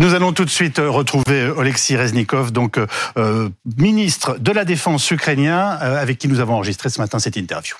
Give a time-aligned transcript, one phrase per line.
[0.00, 2.78] Nous allons tout de suite retrouver Oleksiy Reznikov, donc
[3.18, 7.36] euh, ministre de la Défense ukrainien, euh, avec qui nous avons enregistré ce matin cette
[7.36, 7.76] interview.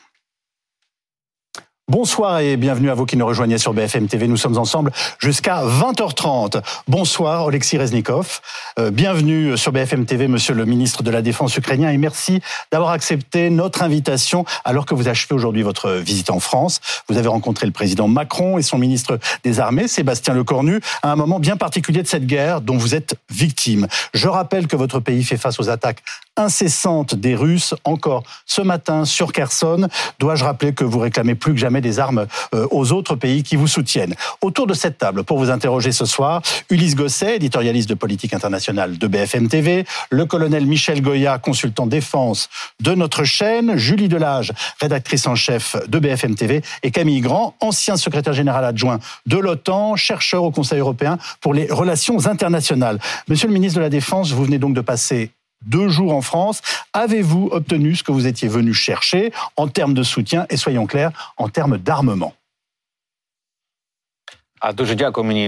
[1.91, 4.29] Bonsoir et bienvenue à vous qui nous rejoignez sur BFM TV.
[4.29, 6.63] Nous sommes ensemble jusqu'à 20h30.
[6.87, 8.39] Bonsoir Oleksiy Reznikov.
[8.79, 12.91] Euh, bienvenue sur BFM TV, monsieur le ministre de la Défense ukrainien, et merci d'avoir
[12.93, 16.81] accepté notre invitation alors que vous achevez aujourd'hui votre visite en France.
[17.09, 21.17] Vous avez rencontré le président Macron et son ministre des Armées, Sébastien Lecornu, à un
[21.17, 23.89] moment bien particulier de cette guerre dont vous êtes victime.
[24.15, 26.05] Je rappelle que votre pays fait face aux attaques
[26.37, 29.89] incessantes des Russes, encore ce matin sur Kherson.
[30.21, 33.57] Dois-je rappeler que vous réclamez plus que jamais des armes euh, aux autres pays qui
[33.57, 34.15] vous soutiennent.
[34.41, 38.99] Autour de cette table, pour vous interroger ce soir, Ulysse Gosset, éditorialiste de politique internationale
[38.99, 42.49] de BFM TV, le colonel Michel Goya, consultant défense
[42.81, 47.97] de notre chaîne, Julie Delage, rédactrice en chef de BFM TV, et Camille Grand, ancien
[47.97, 52.99] secrétaire général adjoint de l'OTAN, chercheur au Conseil européen pour les relations internationales.
[53.29, 55.31] Monsieur le ministre de la Défense, vous venez donc de passer
[55.67, 56.63] deux jours en France.
[56.93, 60.47] Avez-vous obtenu ce que vous étiez venu chercher en termes de soutien?
[60.51, 62.35] Et soyons clairs, en termes d'armement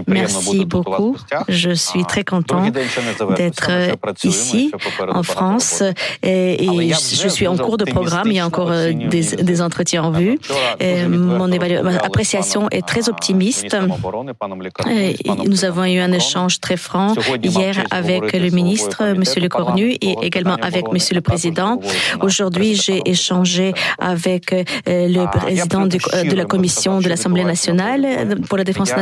[0.07, 1.17] Merci beaucoup.
[1.49, 2.65] Je suis très content
[3.37, 3.71] d'être
[4.25, 4.73] ici
[5.09, 5.83] en France
[6.23, 8.29] et, je suis en cours de programme.
[8.29, 10.39] Il y a encore euh, des, entretiens en vue.
[11.09, 13.77] mon appréciation est très optimiste.
[15.47, 20.17] nous avons eu un échange très franc hier avec le ministre, Monsieur Le Cornu, et
[20.23, 21.79] également avec Monsieur le Président.
[22.21, 28.65] Aujourd'hui, j'ai échangé avec euh, le président de la Commission de l'Assemblée nationale pour la
[28.65, 29.02] défense nationale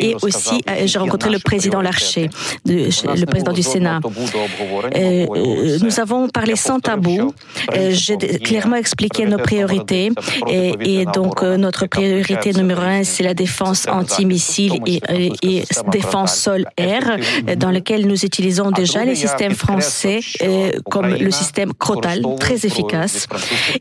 [0.00, 2.30] et aussi euh, j'ai rencontré le président Larcher,
[2.66, 4.00] le président du Sénat.
[4.04, 7.32] Euh, euh, nous avons parlé sans tabou.
[7.90, 10.10] J'ai clairement expliqué nos priorités
[10.48, 15.00] et, donc notre priorité numéro un, c'est la défense antimissile et,
[15.42, 17.16] et défense sol-air,
[17.56, 20.20] dans lequel nous utilisons déjà les systèmes français
[20.90, 23.26] comme le système Crotal, très efficace.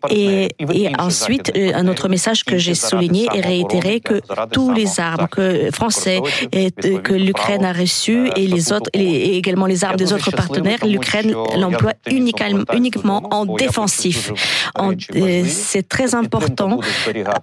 [0.09, 5.28] Et, et ensuite, un autre message que j'ai souligné et réitéré que tous les armes
[5.28, 6.22] que français
[6.52, 10.86] et que l'Ukraine a reçu et les autres et également les armes des autres partenaires,
[10.86, 14.31] l'Ukraine l'emploie uniquement en défensif.
[14.80, 16.80] Euh, c'est très important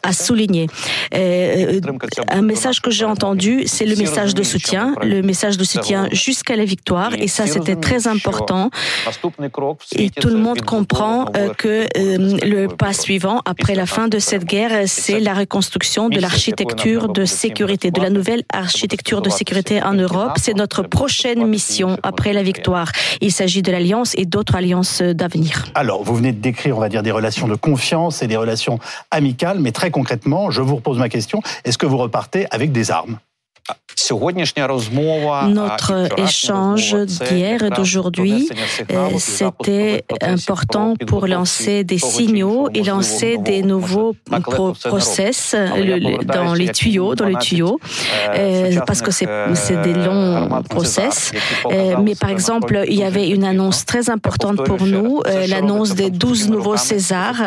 [0.02, 0.66] à souligner.
[1.14, 1.80] Euh,
[2.28, 6.56] un message que j'ai entendu, c'est le message de soutien, le message de soutien jusqu'à
[6.56, 8.70] la victoire, et ça c'était très important.
[9.92, 14.44] Et tout le monde comprend euh, que le pas suivant après la fin de cette
[14.44, 19.94] guerre, c'est la reconstruction de l'architecture de sécurité, de la nouvelle architecture de sécurité en
[19.94, 20.32] Europe.
[20.36, 22.92] C'est notre prochaine mission après la victoire.
[23.20, 25.64] Il s'agit de l'Alliance et d'autres alliances d'avenir.
[25.74, 28.78] Alors, vous venez de décrire, on va dire, des relations de confiance et des relations
[29.10, 32.90] amicales, mais très concrètement, je vous repose ma question, est-ce que vous repartez avec des
[32.90, 33.18] armes?
[35.48, 38.48] Notre échange d'hier et d'aujourd'hui,
[38.92, 44.14] euh, c'était important pour lancer des signaux et lancer des nouveaux
[44.84, 45.56] process
[46.26, 47.80] dans les tuyaux, dans les tuyaux,
[48.34, 51.32] euh, parce que c'est des longs process.
[51.70, 56.10] Euh, mais par exemple, il y avait une annonce très importante pour nous, l'annonce des
[56.10, 57.42] 12 nouveaux Césars.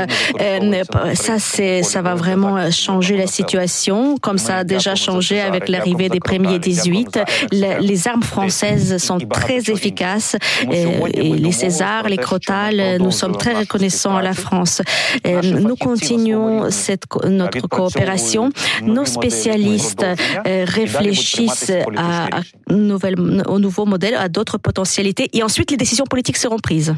[1.13, 6.19] Ça, ça va vraiment changer la situation, comme ça a déjà changé avec l'arrivée des
[6.19, 7.19] premiers 18.
[7.51, 10.35] Les armes françaises sont très efficaces
[10.71, 10.85] et
[11.33, 14.81] les Césars, les Crotales, nous sommes très reconnaissants à la France.
[15.25, 18.49] Nous continuons cette, notre coopération.
[18.81, 20.05] Nos spécialistes
[20.47, 26.37] euh, réfléchissent à, à au nouveau modèle, à d'autres potentialités et ensuite les décisions politiques
[26.37, 26.95] seront prises.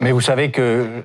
[0.00, 1.04] Mais vous savez que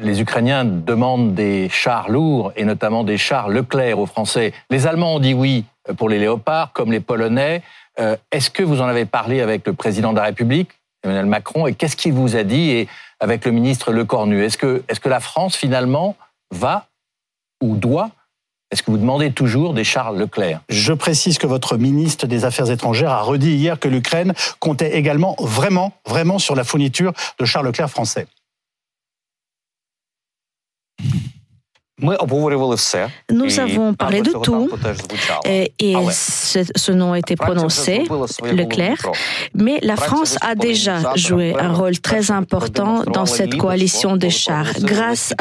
[0.00, 4.52] les Ukrainiens demandent des chars lourds et notamment des chars Leclerc aux Français.
[4.70, 5.64] Les Allemands ont dit oui
[5.96, 7.62] pour les léopards, comme les Polonais.
[7.98, 10.70] Euh, est-ce que vous en avez parlé avec le président de la République,
[11.02, 12.88] Emmanuel Macron, et qu'est-ce qu'il vous a dit et
[13.20, 16.16] avec le ministre Lecornu Est-ce que, est que la France, finalement,
[16.50, 16.86] va
[17.62, 18.10] ou doit?
[18.70, 20.60] Est-ce que vous demandez toujours des chars Leclerc?
[20.68, 25.36] Je précise que votre ministre des Affaires étrangères a redit hier que l'Ukraine comptait également
[25.38, 28.26] vraiment, vraiment sur la fourniture de chars Leclerc français.
[33.30, 34.70] Nous avons parlé de tout
[35.44, 35.72] et,
[36.10, 38.04] ce, nom a été prononcé,
[38.44, 39.10] Leclerc,
[39.54, 44.72] mais la France a déjà joué un rôle très important dans cette coalition des chars.
[44.80, 45.34] Grâce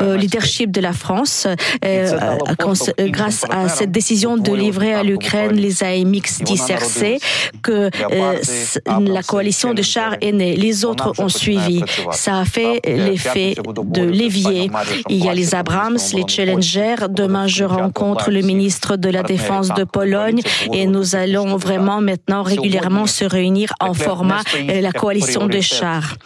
[0.00, 5.56] au leadership de la France, euh, euh, grâce à cette décision de livrer à l'Ukraine
[5.56, 7.18] les AMX 10 RC,
[7.62, 10.56] que euh, la coalition des chars est née.
[10.56, 11.82] Les autres ont suivi.
[12.12, 14.70] Ça a fait l'effet de l'évier.
[15.08, 16.96] Il y a les Abrams, les Challenger.
[17.08, 20.40] Demain, je rencontre le ministre de la Défense de Pologne
[20.72, 26.16] et nous allons vraiment maintenant régulièrement se réunir en format la coalition des chars.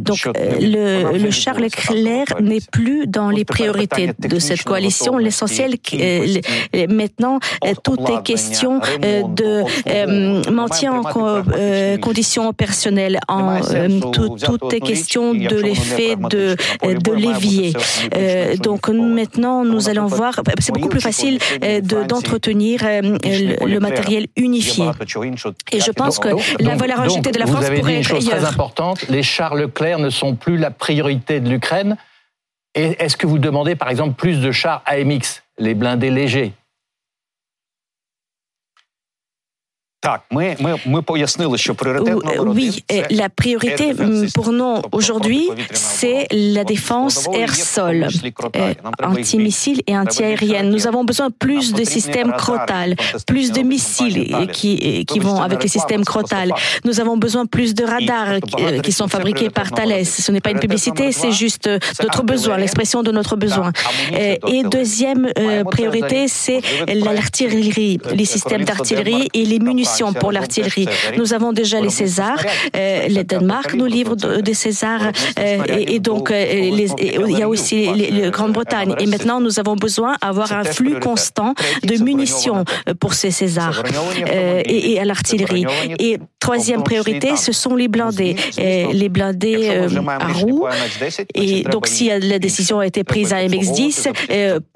[0.00, 0.28] Donc,
[0.60, 5.18] le, le char Leclerc n'est plus dans les priorités de cette coalition.
[5.18, 5.76] L'essentiel,
[6.88, 7.38] maintenant,
[7.84, 11.02] tout est question de maintien en
[12.00, 12.52] conditions.
[13.28, 13.60] En,
[14.12, 17.72] tout, tout est question de l'effet de, de l'évier.
[18.62, 21.38] donc maintenant, nous allons voir, c'est beaucoup plus facile
[21.82, 24.84] d'entretenir le, matériel unifié.
[25.72, 26.28] Et je pense que
[26.62, 29.98] la valeur ajoutée de la France pourrait être une chose très importante, les chars Leclerc
[29.98, 31.96] ne sont plus la priorité de l'Ukraine.
[32.74, 36.54] Et est-ce que vous demandez, par exemple, plus de chars AMX, les blindés légers
[42.48, 43.92] Oui, la priorité
[44.34, 48.08] pour nous aujourd'hui, c'est la défense air-sol,
[49.02, 50.70] anti-missiles et anti-aérienne.
[50.70, 52.96] Nous avons besoin plus de systèmes Crotal,
[53.26, 56.52] plus de missiles qui, qui vont avec les systèmes Crotal.
[56.84, 58.40] Nous avons besoin plus de radars
[58.82, 60.04] qui sont fabriqués par Thales.
[60.04, 61.70] Ce n'est pas une publicité, c'est juste
[62.02, 63.70] notre besoin, l'expression de notre besoin.
[64.48, 70.88] Et deuxième euh, priorité, c'est l'artillerie, les systèmes d'artillerie et les munitions pour l'artillerie.
[71.16, 72.44] Nous avons déjà les Césars.
[72.76, 75.12] Euh, le Danemark nous livre des Césars.
[75.38, 78.94] Euh, et, donc, euh, il y a aussi la Grande-Bretagne.
[78.98, 82.64] Et maintenant, nous avons besoin d'avoir un flux constant de munitions
[83.00, 83.82] pour ces Césars
[84.66, 85.66] et, à l'artillerie.
[85.98, 88.36] Et troisième priorité, ce sont les blindés.
[88.56, 89.68] les blindés
[90.08, 90.66] à roues.
[91.34, 94.08] Et donc, si la décision a été prise à MX10,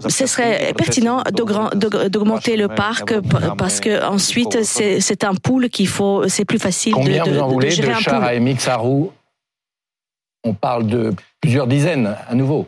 [0.08, 3.14] ce serait pertinent d'augmenter le parc
[3.58, 7.38] parce que ensuite, c'est c'est un pool qu'il faut, c'est plus facile Combien de, vous
[7.38, 9.12] en voulez de, de, de chars AMX à roues
[10.44, 12.66] On parle de plusieurs dizaines à nouveau.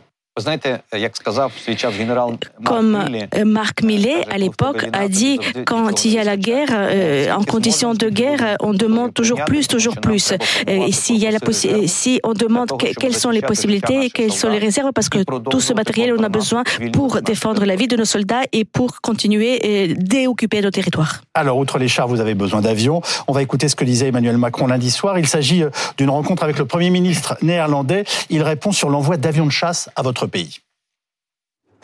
[2.63, 3.03] Comme
[3.45, 7.93] Marc Millet, à l'époque, a dit, quand il y a la guerre, euh, en conditions
[7.93, 10.33] de guerre, on demande toujours plus, toujours plus.
[10.67, 11.39] Et s'il y a la
[11.87, 12.69] si on demande
[12.99, 15.19] quelles sont les possibilités, quelles sont les réserves, parce que
[15.49, 16.63] tout ce matériel, on a besoin
[16.93, 21.21] pour défendre la vie de nos soldats et pour continuer et déoccuper nos territoires.
[21.33, 23.01] Alors, outre les chars, vous avez besoin d'avions.
[23.27, 25.17] On va écouter ce que disait Emmanuel Macron lundi soir.
[25.17, 28.03] Il s'agit euh, d'une rencontre avec le Premier ministre néerlandais.
[28.29, 30.59] Il répond sur l'envoi d'avions de chasse à votre pays.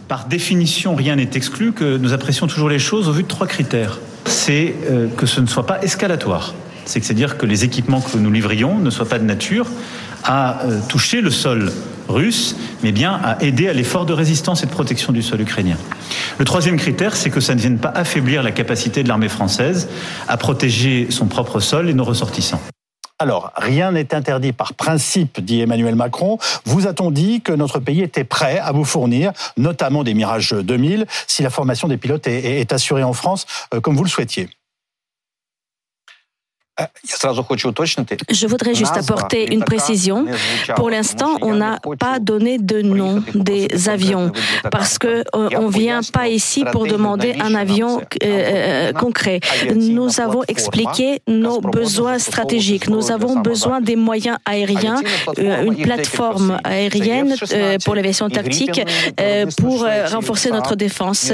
[0.07, 3.47] Par définition, rien n'est exclu que nous apprécions toujours les choses au vu de trois
[3.47, 3.99] critères.
[4.25, 6.53] C'est euh, que ce ne soit pas escalatoire.
[6.85, 9.67] C'est-à-dire que les équipements que nous livrions ne soient pas de nature
[10.23, 11.71] à euh, toucher le sol
[12.07, 15.77] russe, mais bien à aider à l'effort de résistance et de protection du sol ukrainien.
[16.37, 19.89] Le troisième critère, c'est que ça ne vienne pas affaiblir la capacité de l'armée française
[20.27, 22.61] à protéger son propre sol et nos ressortissants.
[23.17, 26.37] Alors, rien n'est interdit par principe, dit Emmanuel Macron.
[26.65, 31.05] Vous a-t-on dit que notre pays était prêt à vous fournir, notamment des Mirage 2000,
[31.25, 34.49] si la formation des pilotes est, assurée en France, euh, comme vous le souhaitiez?
[38.29, 40.25] Je voudrais juste apporter une précision.
[40.75, 44.31] Pour l'instant, on n'a pas donné de nom des avions
[44.71, 49.39] parce que euh, on vient pas ici pour demander un avion euh, euh, concret.
[49.73, 52.89] Nous avons expliqué nos besoins stratégiques.
[52.89, 55.01] Nous avons besoin des moyens aériens,
[55.37, 57.35] une plateforme aérienne
[57.85, 58.81] pour l'aviation tactique
[59.57, 61.31] pour renforcer notre défense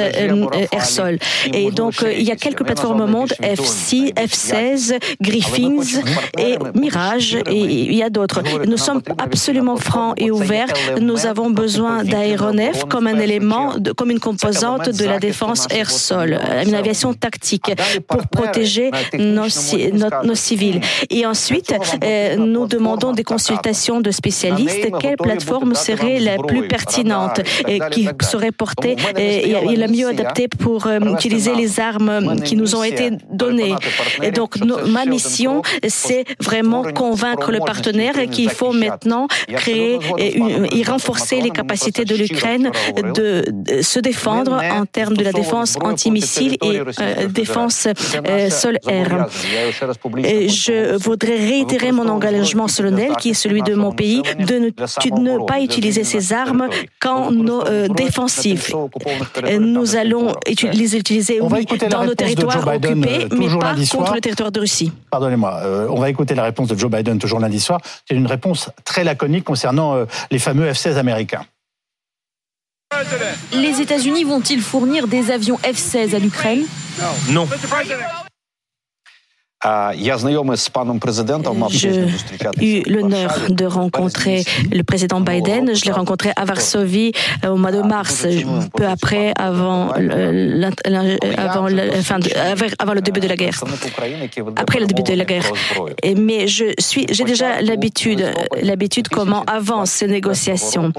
[0.71, 1.17] air-sol.
[1.51, 4.99] Et donc, il y a quelques plateformes au monde, F6, F16,
[5.31, 6.01] Griffins
[6.37, 8.43] et Mirage et il y a d'autres.
[8.67, 10.67] Nous sommes absolument francs et ouverts.
[10.99, 16.75] Nous avons besoin d'aéronefs comme un élément, comme une composante de la défense air-sol, une
[16.75, 17.71] aviation tactique
[18.07, 19.47] pour protéger nos,
[20.23, 20.81] nos, civils.
[21.09, 21.73] Et ensuite,
[22.03, 24.87] euh, nous demandons des consultations de spécialistes.
[24.99, 30.87] Quelle plateforme serait la plus pertinente et qui serait portée et, la mieux adaptée pour
[30.87, 33.75] euh, utiliser les armes qui nous ont été données.
[34.21, 34.57] Et donc,
[34.87, 35.20] ma mission,
[35.87, 42.71] c'est vraiment convaincre le partenaire qu'il faut maintenant créer et, renforcer les capacités de l'Ukraine
[43.15, 43.43] de,
[43.81, 47.87] se défendre en termes de la défense antimissile et euh, défense
[48.27, 49.27] euh, sol-air.
[50.17, 55.61] Je voudrais réitérer mon engagement solennel, qui est celui de mon pays, de ne, pas
[55.61, 56.67] utiliser ces armes
[56.99, 58.73] quand nos euh, défensifs.
[59.59, 60.33] Nous allons
[60.73, 64.91] les utiliser, oui, dans nos territoires occupés, mais pas contre le territoire de Russie.
[65.11, 65.59] Pardonnez-moi.
[65.63, 67.81] Euh, on va écouter la réponse de Joe Biden toujours lundi soir.
[68.07, 71.45] C'est une réponse très laconique concernant euh, les fameux F-16 américains.
[73.53, 76.63] Les États-Unis vont-ils fournir des avions F-16 à l'Ukraine?
[77.29, 77.47] Non.
[81.69, 85.75] J'ai eu l'honneur de rencontrer le président Biden.
[85.75, 87.11] Je l'ai rencontré à Varsovie
[87.45, 88.25] euh, au mois de mars,
[88.75, 89.89] peu après, avant,
[91.37, 91.67] avant,
[92.79, 93.63] avant le début de la guerre.
[94.55, 95.51] Après le début de la guerre.
[96.17, 98.31] Mais je suis, j'ai déjà l'habitude,
[98.63, 100.91] l'habitude comment avancent ces négociations.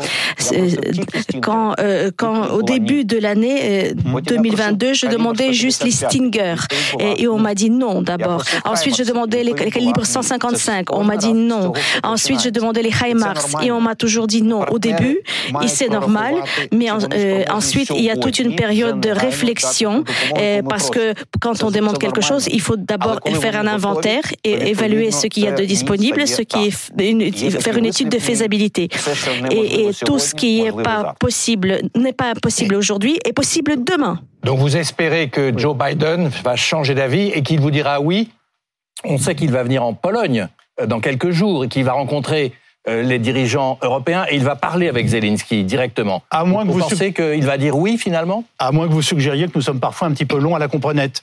[1.42, 6.54] Quand, euh, quand au début de l'année 2022, euh, je demandais juste les Stinger
[7.00, 8.44] et on m'a dit non d'abord.
[8.64, 10.92] Ensuite, je demandais les, calibres 155.
[10.92, 11.72] On m'a dit non.
[12.02, 15.20] Ensuite, je demandais les HIMARS et on m'a toujours dit non au début.
[15.62, 16.34] Et c'est normal.
[16.72, 20.04] Mais euh, ensuite, il y a toute une période de réflexion
[20.38, 24.70] euh, parce que quand on demande quelque chose, il faut d'abord faire un inventaire et
[24.70, 28.88] évaluer ce qu'il y a de disponible, ce qui est faire une étude de faisabilité.
[29.50, 34.20] Et, et tout ce qui n'est pas possible n'est pas possible aujourd'hui est possible demain.
[34.44, 38.30] Donc vous espérez que Joe Biden va changer d'avis et qu'il vous dira oui
[39.04, 40.48] on sait qu'il va venir en Pologne
[40.80, 42.52] euh, dans quelques jours et qu'il va rencontrer
[42.88, 46.22] euh, les dirigeants européens et il va parler avec Zelensky directement.
[46.30, 48.44] À moins vous que vous pensez qu'il va dire oui finalement?
[48.58, 50.68] À moins que vous suggériez que nous sommes parfois un petit peu longs à la
[50.68, 51.22] comprenette.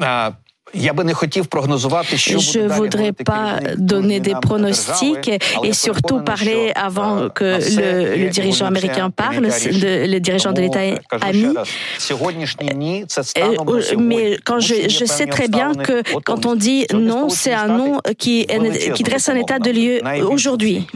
[0.00, 0.32] Ah,
[0.74, 5.30] je ne voudrais pas donner des pronostics
[5.64, 10.80] et surtout parler avant que le, dirigeant américain parle, le dirigeant de l'État
[11.20, 11.54] ami.
[13.98, 17.98] Mais quand je, je, sais très bien que quand on dit non, c'est un non
[18.18, 18.46] qui,
[18.94, 20.86] qui dresse un état de lieu aujourd'hui,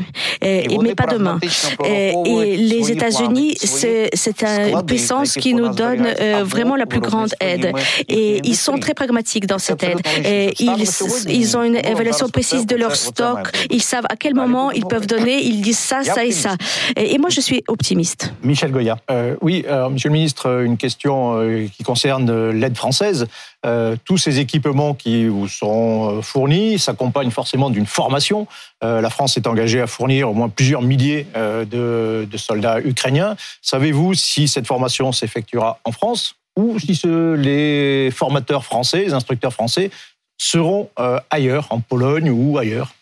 [0.42, 1.38] mais pas demain.
[1.84, 2.14] Et
[2.56, 6.06] les États-Unis, c'est une puissance qui nous donne
[6.42, 7.72] vraiment la plus grande aide.
[8.08, 10.00] Et ils sont très pragmatiques dans cette aide.
[10.24, 10.84] Et ils,
[11.28, 13.50] ils ont une évaluation précise de leur stock.
[13.70, 15.42] Ils savent à quel moment ils peuvent donner.
[15.42, 16.56] Ils disent ça, ça et ça.
[16.96, 18.32] Et, moi, je suis optimiste.
[18.42, 18.98] Michel Goya.
[19.10, 23.26] Euh, oui, Monsieur le Ministre, une question euh, qui concerne l'aide française.
[23.66, 28.46] Euh, tous ces équipements qui vous seront fournis s'accompagnent forcément d'une formation.
[28.82, 33.36] la France est engagée à fournir au moins plusieurs milliers de, de soldats ukrainiens.
[33.62, 39.52] Savez-vous si cette formation s'effectuera en France ou si ce, les formateurs français, les instructeurs
[39.52, 39.90] français
[40.38, 42.94] seront euh, ailleurs, en Pologne ou ailleurs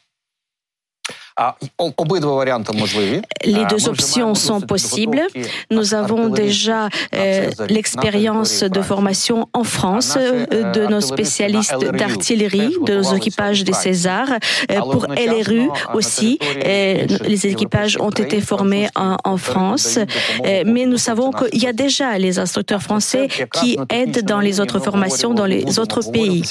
[3.45, 5.23] les deux options sont possibles.
[5.71, 13.15] Nous avons déjà euh, l'expérience de formation en France de nos spécialistes d'artillerie, de nos
[13.15, 14.39] équipages des Césars.
[14.69, 19.99] Pour LRU aussi, les équipages ont été formés en, France.
[20.45, 24.79] Mais nous savons qu'il y a déjà les instructeurs français qui aident dans les autres
[24.79, 26.45] formations dans les autres pays.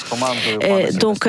[0.94, 1.28] Donc,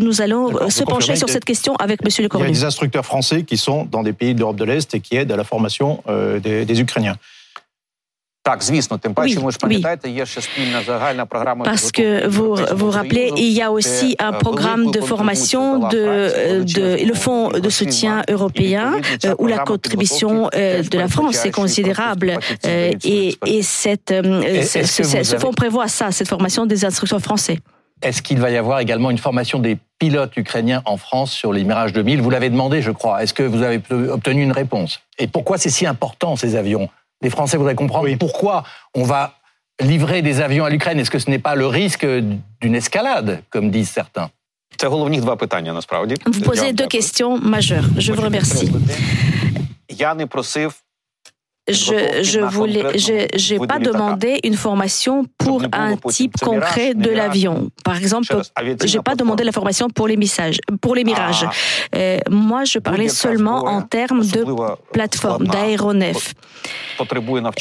[0.00, 3.56] nous allons se pencher sur cette question avec Monsieur le Cornu des instructeurs français qui
[3.56, 6.64] sont dans des pays d'Europe de l'Est et qui aident à la formation euh, des,
[6.64, 7.16] des Ukrainiens.
[8.44, 8.70] Parce
[11.90, 17.14] que vous vous rappelez, il y a aussi un programme de formation de, de le
[17.14, 19.00] fonds de soutien européen
[19.40, 26.12] où la contribution de la France est considérable et, et cette, ce fonds prévoit ça,
[26.12, 27.58] cette formation des instructeurs français?
[28.02, 31.64] Est-ce qu'il va y avoir également une formation des pilotes ukrainiens en France sur les
[31.64, 33.22] Mirage 2000 Vous l'avez demandé, je crois.
[33.22, 35.00] Est-ce que vous avez obtenu une réponse?
[35.18, 36.88] Et pourquoi c'est si important, ces avions?
[37.22, 39.34] Les Français voudraient comprendre pourquoi on va
[39.80, 41.00] livrer des avions à l'Ukraine.
[41.00, 44.30] Est-ce que ce n'est pas le risque d'une escalade, comme disent certains?
[46.26, 47.84] Vous posez deux questions majeures.
[47.96, 48.70] Je vous remercie
[51.68, 52.84] je, je voulais,
[53.34, 57.70] j'ai pas demandé une formation pour un type concret de l'avion.
[57.84, 58.36] Par exemple,
[58.84, 61.44] j'ai pas demandé la formation pour les messages, pour les mirages.
[61.44, 61.96] Ah.
[61.96, 64.44] Euh, moi, je parlais seulement en termes de
[64.92, 66.34] plateforme, d'aéronef.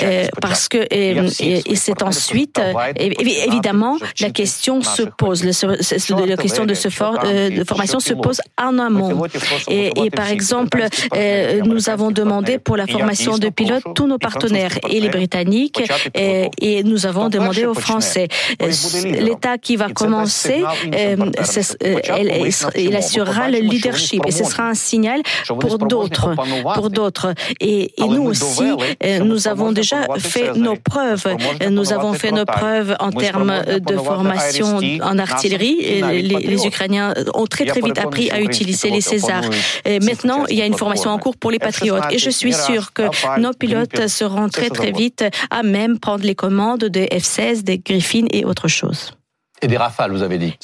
[0.01, 2.59] Euh, parce que et, c'est ensuite
[2.97, 8.79] évidemment la question se pose, la question de ce euh, de formation se pose en
[8.79, 9.25] amont.
[9.67, 10.85] Et, et par exemple,
[11.65, 15.81] nous avons demandé pour la formation de pilotes tous nos partenaires et les Britanniques
[16.13, 18.27] et, nous avons demandé aux Français.
[18.59, 21.15] L'État qui va commencer, euh,
[21.83, 26.35] euh, il assurera le leadership et ce sera un signal pour d'autres,
[26.75, 27.33] pour d'autres.
[27.59, 28.69] Et, nous aussi,
[29.03, 31.27] euh, nous avons déjà fait nos preuves.
[31.69, 36.01] Nous avons fait nos preuves en termes de formation en artillerie.
[36.01, 39.49] Les, les, Ukrainiens ont très très vite appris à utiliser les Césars.
[40.01, 42.93] maintenant, il y a une formation en cours pour les patriotes et je suis sûr
[42.93, 43.03] que
[43.39, 48.25] nos pilotes seront très très vite à même prendre les commandes des F-16, des Griffin
[48.31, 49.13] et autre chose.
[49.61, 50.57] Et des Rafales, vous avez dit.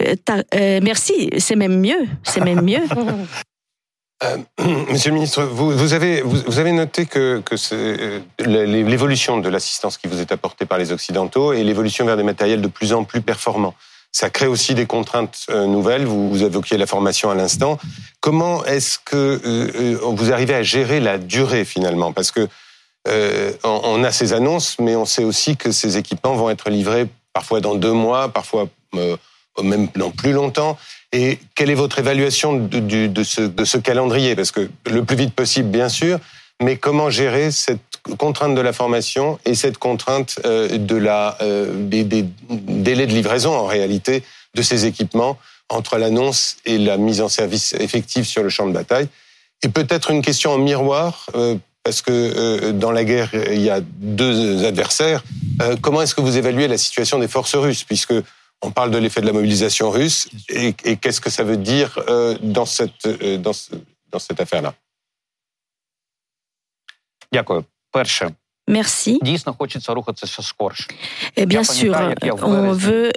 [0.00, 0.14] Euh,
[0.54, 2.82] euh, merci, c'est même mieux, c'est même mieux.
[4.22, 4.36] Euh,
[4.90, 7.54] monsieur le ministre, vous, vous, avez, vous, avez noté que, que
[8.38, 12.60] l'évolution de l'assistance qui vous est apportée par les Occidentaux et l'évolution vers des matériels
[12.60, 13.74] de plus en plus performants.
[14.12, 16.04] Ça crée aussi des contraintes euh, nouvelles.
[16.04, 17.78] Vous, vous évoquiez la formation à l'instant.
[18.20, 22.12] Comment est-ce que euh, vous arrivez à gérer la durée finalement?
[22.12, 22.48] Parce que
[23.64, 27.60] on a ces annonces, mais on sait aussi que ces équipements vont être livrés parfois
[27.60, 28.68] dans deux mois, parfois
[29.62, 30.78] même dans plus longtemps.
[31.12, 34.36] Et quelle est votre évaluation de ce calendrier?
[34.36, 36.18] Parce que le plus vite possible, bien sûr,
[36.62, 41.88] mais comment gérer cette contrainte de la formation et cette contrainte euh, de la, euh,
[41.88, 44.22] des, des, délais de livraison, en réalité,
[44.54, 45.38] de ces équipements
[45.68, 49.08] entre l'annonce et la mise en service effective sur le champ de bataille.
[49.62, 53.80] Et peut-être une question en miroir, euh, parce que dans la guerre, il y a
[53.80, 55.22] deux adversaires.
[55.80, 58.12] comment est-ce que vous évaluez la situation des forces russes Puisque
[58.60, 61.98] on parle de l'effet de la mobilisation russe et, qu'est-ce que ça veut dire
[62.42, 63.08] dans cette,
[63.40, 63.52] dans,
[64.10, 64.74] dans cette affaire-là?
[67.92, 68.34] Перше,
[68.70, 69.20] Merci.
[71.36, 71.94] Et bien sûr,
[72.42, 73.10] on veut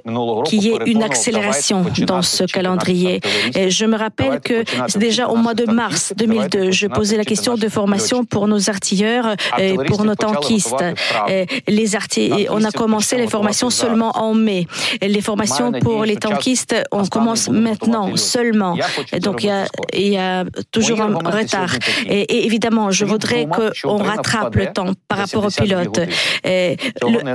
[0.45, 3.21] qu'il y ait une accélération dans ce calendrier.
[3.55, 4.63] Et je me rappelle que
[4.97, 9.35] déjà au mois de mars 2002, je posais la question de formation pour nos artilleurs
[9.59, 10.83] et pour nos tankistes.
[11.67, 14.67] les artilleurs, on a commencé les formations seulement en mai.
[15.01, 18.75] Les formations pour les tankistes, on commence maintenant seulement.
[19.21, 21.75] Donc il y a, il y a toujours un retard.
[22.07, 25.99] Et, évidemment, je voudrais qu'on rattrape le temps par rapport pilotes.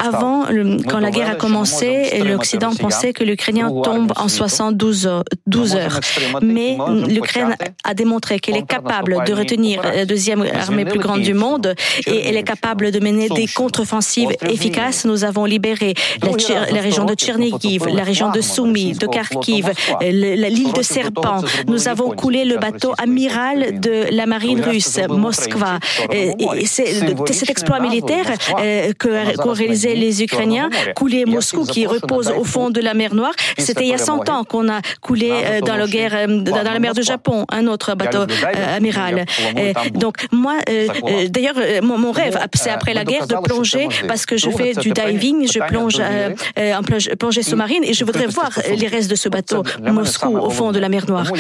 [0.00, 0.46] avant,
[0.88, 5.24] quand la guerre a commencé, l'Occident pensait que l'Ukrainien tombe en 72 heures.
[5.46, 6.00] 12 heures.
[6.42, 6.76] Mais
[7.08, 11.74] l'Ukraine a démontré qu'elle est capable de retenir la deuxième armée plus grande du monde
[12.06, 15.04] et elle est capable de mener des contre-offensives efficaces.
[15.04, 20.82] Nous avons libéré la, région de Tchernigiv, la région de Soumy, de Kharkiv, l'île de
[20.82, 21.42] Serpent.
[21.66, 25.78] Nous avons coulé le bateau amiral de la marine russe, Moskva.
[26.64, 27.97] Cet exploit militaire
[28.58, 33.34] euh, qu'ont réalisé les Ukrainiens, couler Moscou qui repose au fond de la mer Noire.
[33.58, 36.62] C'était il y a 100 ans qu'on a coulé euh, dans la guerre euh, dans
[36.62, 38.24] la mer de Japon un autre bateau
[38.74, 39.24] amiral.
[39.94, 40.56] donc moi,
[41.28, 45.50] d'ailleurs, mon, rêve, c'est après la guerre de plonger parce que je fais du diving,
[45.50, 46.82] je plonge en
[47.18, 50.78] plongée sous-marine et je voudrais voir les restes de ce bateau Moscou au fond de
[50.78, 51.30] la mer Noire.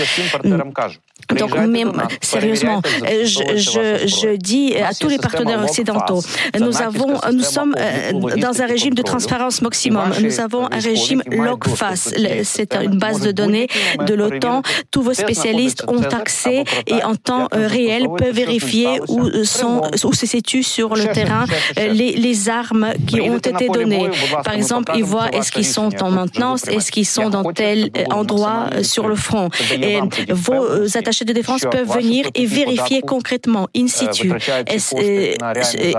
[1.36, 1.84] Donc, mais
[2.20, 6.20] sérieusement, je, je, je dis à tous les partenaires occidentaux,
[6.58, 10.10] nous avons, nous sommes euh, dans un régime de transparence maximum.
[10.22, 12.12] Nous avons un régime LOCFAS.
[12.44, 13.68] C'est une base de données
[14.06, 14.62] de l'OTAN.
[14.90, 20.12] Tous vos spécialistes ont accès et en temps euh, réel peuvent vérifier où sont, où
[20.12, 21.44] se situent sur le terrain
[21.78, 24.08] euh, les, les armes qui ont été données.
[24.44, 28.70] Par exemple, ils voient est-ce qu'ils sont en maintenance, est-ce qu'ils sont dans tel endroit
[28.82, 29.48] sur le front.
[29.80, 34.32] Et vos attachés de défense peuvent venir et vérifier concrètement, in situ.
[34.66, 35.36] Et,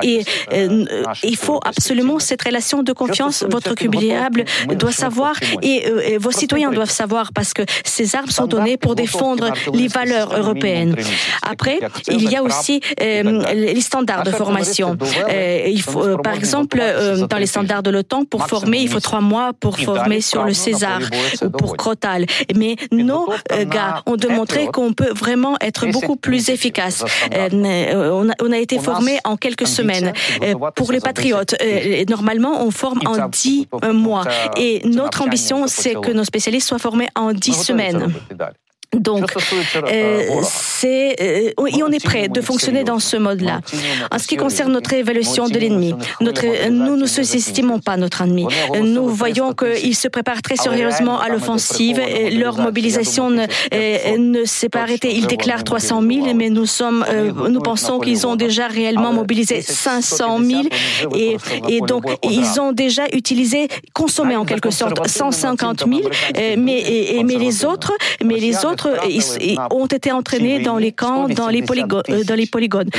[0.04, 0.86] et euh,
[1.24, 3.46] il faut absolument cette relation de confiance.
[3.50, 8.48] Votre publiable doit savoir euh, et, vos citoyens doivent savoir parce que ces armes sont
[8.48, 10.96] données pour défendre les valeurs européennes.
[11.42, 11.80] Après,
[12.10, 14.98] il y a aussi euh, les standards de formation.
[15.30, 16.82] il faut, par exemple,
[17.30, 20.54] dans les standards de l'OTAN, pour former, il faut trois mois pour former sur le
[20.54, 21.02] César
[21.42, 22.26] ou pour Crotal.
[22.56, 23.30] Mais nos
[23.66, 27.04] gars ont démontré qu'on peut vraiment être beaucoup plus efficace.
[27.32, 30.14] On a, on a été formé en quelques semaines.
[30.44, 31.56] Euh, pour les patriotes.
[31.62, 34.26] Euh, normalement, on forme en 10 mois.
[34.58, 38.14] Et notre ambition, c'est que nos spécialistes soient formés en 10 semaines.
[38.98, 39.32] Donc,
[39.76, 43.62] euh, c'est euh, et on est prêt de fonctionner dans ce mode-là.
[44.12, 48.48] En ce qui concerne notre évaluation de l'ennemi, notre, nous ne sous-estimons pas notre ennemi.
[48.82, 52.02] Nous voyons qu'ils se préparent très sérieusement à l'offensive.
[52.32, 55.14] Leur mobilisation ne, euh, ne s'est pas arrêtée.
[55.14, 59.62] Ils déclarent 300 000, mais nous sommes, euh, nous pensons qu'ils ont déjà réellement mobilisé
[59.62, 60.62] 500 000
[61.16, 66.02] et, et donc ils ont déjà utilisé, consommé en quelque sorte 150 000.
[66.58, 68.79] Mais, et, mais les autres, mais les autres
[69.72, 72.90] ont été entraînés dans les camps, dans les, euh, dans les polygones.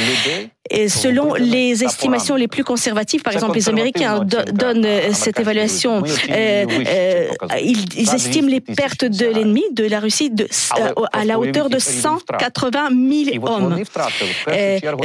[0.73, 6.05] Et selon les estimations les plus conservatives, par exemple les Américains donnent euh, cette évaluation,
[6.31, 6.65] euh,
[7.61, 10.47] ils, estiment les pertes de l'ennemi, de la Russie, de,
[11.13, 12.89] à la hauteur de 180
[13.33, 13.83] 000 hommes.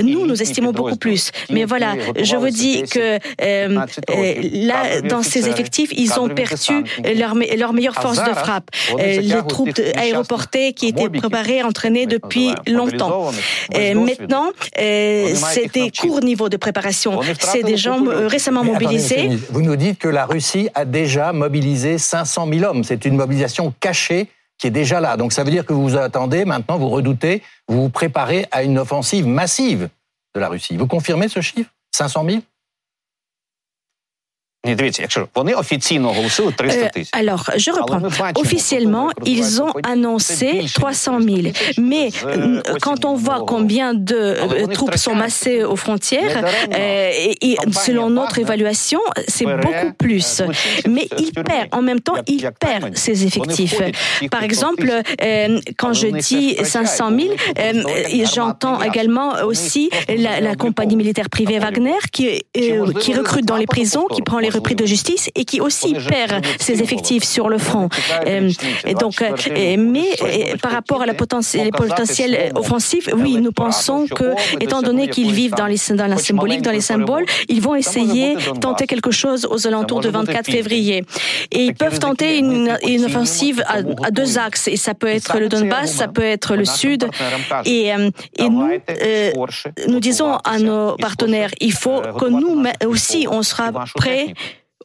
[0.04, 1.32] nous, nous estimons beaucoup plus.
[1.50, 6.84] Mais voilà, je vous dis que là, dans ces effectifs, ils ont perdu
[7.16, 8.70] leur, leur meilleure force de frappe.
[9.00, 13.32] les troupes aéroportées qui étaient préparées, entraînées depuis longtemps.
[13.74, 17.22] Et maintenant, c'est des courts niveaux de préparation.
[17.40, 19.30] C'est des gens euh, récemment mobilisés.
[19.50, 22.84] vous nous dites que la Russie a déjà mobilisé 500 000 hommes.
[22.84, 25.18] C'est une mobilisation cachée qui est déjà là.
[25.18, 28.64] Donc ça veut dire que vous vous attendez maintenant, vous redoutez, vous vous préparez à
[28.64, 29.90] une offensive massive
[30.34, 30.78] de la Russie.
[30.78, 32.42] Vous confirmez ce chiffre 500 000
[37.14, 38.02] alors, je reprends.
[38.36, 41.38] Officiellement, ils ont annoncé 300 000.
[41.78, 47.58] Mais euh, quand on voit combien de euh, troupes sont massées aux frontières, euh, et,
[47.72, 50.42] selon notre évaluation, c'est beaucoup plus.
[50.88, 53.82] Mais il perd, en même temps, il perd ses effectifs.
[54.32, 54.92] Par exemple,
[55.78, 63.14] quand je dis 500 000, j'entends également aussi la, compagnie militaire privée Wagner qui, qui
[63.14, 66.82] recrute dans les prisons, qui prend les repris de justice et qui aussi perd ses
[66.82, 67.90] effectifs sur le front.
[68.28, 68.50] Euh,
[69.00, 70.10] donc, euh, mais
[70.62, 75.32] par rapport à la potentiel, les potentiels offensifs, oui, nous pensons que, étant donné qu'ils
[75.32, 79.12] vivent dans, les, dans la symbolique, dans les symboles, ils vont essayer de tenter quelque
[79.12, 81.04] chose aux alentours de 24 février.
[81.52, 84.68] Et ils peuvent tenter une, une offensive à, deux axes.
[84.68, 87.08] Et ça peut être le Donbass, ça peut être le Sud.
[87.66, 88.70] Et, euh, et nous,
[89.88, 94.34] nous disons à nos partenaires, il faut que nous aussi, on sera prêts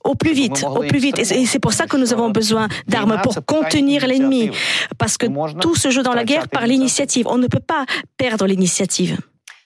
[0.05, 1.19] au plus vite, au plus vite.
[1.19, 4.51] Et c'est pour ça que nous avons besoin d'armes pour contenir l'ennemi.
[4.99, 5.27] Parce que
[5.61, 7.27] tout se joue dans la guerre par l'initiative.
[7.29, 7.85] On ne peut pas
[8.17, 9.19] perdre l'initiative.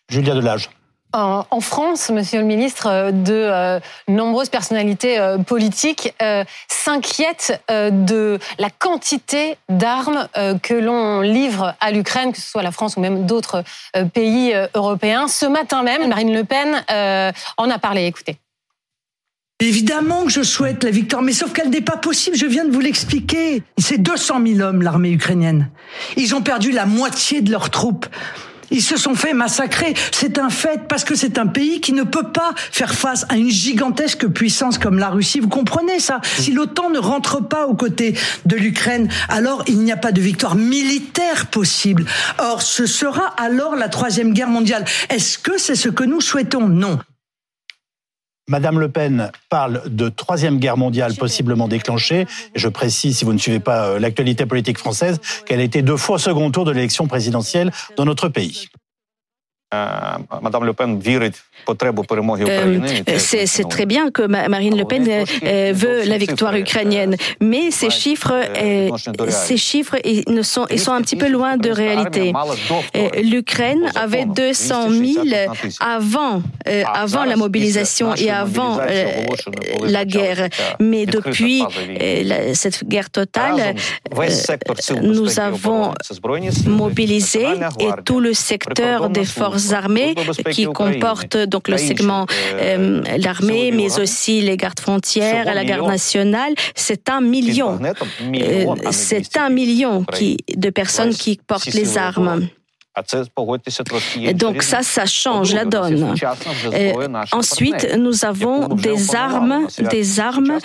[0.08, 0.70] Julia Delage.
[1.16, 8.68] En France, Monsieur le Ministre, de euh, nombreuses personnalités euh, politiques euh, s'inquiètent de la
[8.68, 10.28] quantité d'armes
[10.62, 13.62] que l'on livre à l'Ukraine, que ce soit la France ou même d'autres
[14.12, 15.28] pays européens.
[15.28, 16.84] Ce matin même, Marine Le Pen
[17.56, 18.06] en a parlé.
[18.06, 18.38] Écoutez.
[19.64, 22.70] Évidemment que je souhaite la victoire, mais sauf qu'elle n'est pas possible, je viens de
[22.70, 23.62] vous l'expliquer.
[23.78, 25.70] C'est 200 000 hommes, l'armée ukrainienne.
[26.18, 28.04] Ils ont perdu la moitié de leurs troupes.
[28.70, 29.94] Ils se sont fait massacrer.
[30.12, 33.36] C'est un fait parce que c'est un pays qui ne peut pas faire face à
[33.36, 35.40] une gigantesque puissance comme la Russie.
[35.40, 36.20] Vous comprenez ça?
[36.24, 40.20] Si l'OTAN ne rentre pas aux côtés de l'Ukraine, alors il n'y a pas de
[40.20, 42.04] victoire militaire possible.
[42.38, 44.84] Or, ce sera alors la troisième guerre mondiale.
[45.08, 46.68] Est-ce que c'est ce que nous souhaitons?
[46.68, 46.98] Non.
[48.48, 52.26] Madame Le Pen parle de troisième guerre mondiale possiblement déclenchée.
[52.54, 55.80] Et je précise, si vous ne suivez pas euh, l'actualité politique française, qu'elle a été
[55.80, 58.68] deux fois au second tour de l'élection présidentielle dans notre pays.
[60.42, 61.00] Madame Le Pen
[63.18, 65.04] c'est très bien que Marine Le Pen
[65.72, 68.34] veut la victoire ukrainienne, mais ces chiffres,
[69.28, 72.32] ces chiffres ils, sont, ils sont un petit peu loin de réalité.
[73.22, 75.26] L'Ukraine avait 200 000
[75.80, 76.42] avant,
[76.92, 78.78] avant la mobilisation et avant
[79.82, 80.48] la guerre,
[80.80, 81.62] mais depuis
[82.52, 83.74] cette guerre totale,
[85.02, 85.92] nous avons
[86.66, 87.46] mobilisé
[87.80, 89.24] et tout le secteur des
[89.64, 90.14] forces armées
[90.50, 96.54] qui comportent donc le segment euh, l'armée, mais aussi les gardes frontières, la garde nationale.
[96.74, 97.78] C'est un million.
[97.82, 102.48] Euh, c'est un million qui, de personnes qui portent les armes.
[104.34, 106.14] Donc ça, ça change la donne.
[107.32, 110.58] ensuite, nous avons des armes, des armes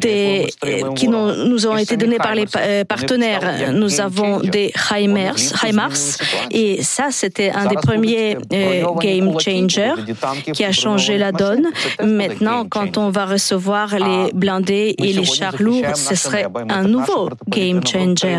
[0.00, 0.46] des,
[0.94, 2.46] qui nous ont été données par les
[2.84, 3.72] partenaires.
[3.72, 6.18] Nous avons des HIMARS, HIMARS
[6.50, 8.36] et ça, c'était un des premiers
[9.00, 9.94] game changers
[10.52, 11.66] qui a changé la donne.
[12.02, 17.28] Maintenant, quand on va recevoir les blindés et les chars lourds, ce serait un nouveau
[17.48, 18.38] game changer.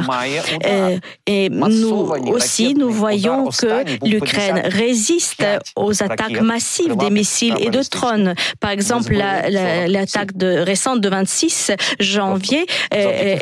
[1.28, 7.82] Et nous aussi, nous voyons que l'Ukraine résiste aux attaques massives des missiles et de
[7.90, 8.36] drones.
[8.60, 12.66] Par exemple, l'attaque récente de 26 janvier,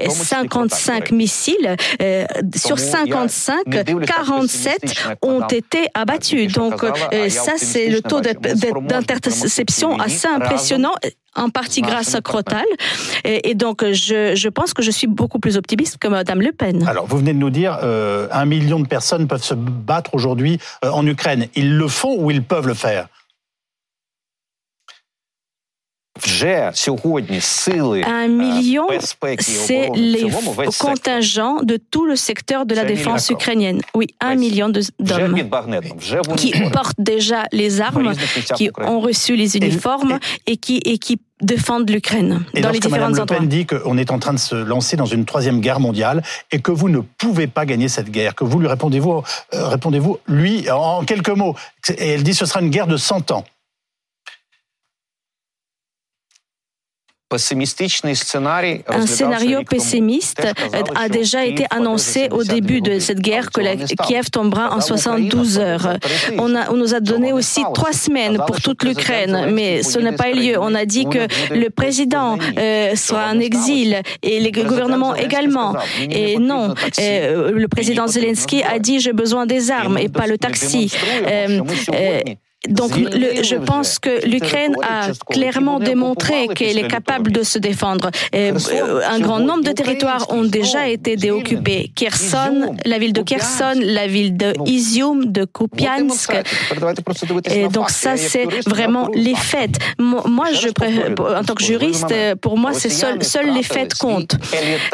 [0.10, 2.26] 55 euh, missiles euh,
[2.56, 3.58] sur 55,
[4.06, 6.52] 47 ont été abattus.
[6.54, 10.94] Donc euh, ça, c'est le taux d'interception assez impressionnant
[11.36, 12.66] en partie grâce à Crotal.
[13.24, 16.88] Et, donc, je, je, pense que je suis beaucoup plus optimiste que Mme Le Pen.
[16.88, 20.60] Alors, vous venez de nous dire, euh, un million de personnes peuvent se battre aujourd'hui
[20.84, 21.48] euh, en Ukraine.
[21.56, 23.08] Ils le font ou ils peuvent le faire?
[28.06, 28.88] Un million,
[29.40, 30.28] c'est les
[30.80, 33.82] contingents de tout le secteur de la défense ukrainienne.
[33.94, 35.36] Oui, un million d'hommes
[36.38, 38.14] qui portent déjà les armes,
[38.56, 43.20] qui ont reçu les uniformes et qui, et qui défendent l'Ukraine dans les différents Mme
[43.20, 46.22] Le Pen dit qu'on est en train de se lancer dans une troisième guerre mondiale
[46.52, 50.20] et que vous ne pouvez pas gagner cette guerre, que vous lui répondez-vous, euh, répondez-vous
[50.28, 51.56] lui en quelques mots.
[51.98, 53.44] Et elle dit que ce sera une guerre de 100 ans.
[58.88, 60.48] Un scénario pessimiste
[60.96, 65.60] a déjà été annoncé au début de cette guerre que la Kiev tombera en 72
[65.60, 65.98] heures.
[66.38, 70.14] On, a, on nous a donné aussi trois semaines pour toute l'Ukraine, mais ce n'a
[70.14, 70.58] pas eu lieu.
[70.60, 75.76] On a dit que le président euh, sera en exil et les gouvernements également.
[76.00, 80.38] Et non, euh, le président Zelensky a dit j'ai besoin des armes et pas le
[80.38, 80.92] taxi.
[82.70, 88.12] Donc, je pense que l'Ukraine a clairement démontré qu'elle est capable de se défendre.
[88.36, 88.54] Euh,
[89.10, 91.92] un grand nombre de territoires ont déjà été déoccupés.
[91.96, 96.34] Kherson, la ville de Kherson, la ville de Izium, de Kupiansk.
[97.50, 99.80] Et donc ça, c'est vraiment les faits.
[99.98, 100.68] Moi, je,
[101.36, 104.36] en tant que juriste, pour moi, c'est seul, seuls les faits comptent.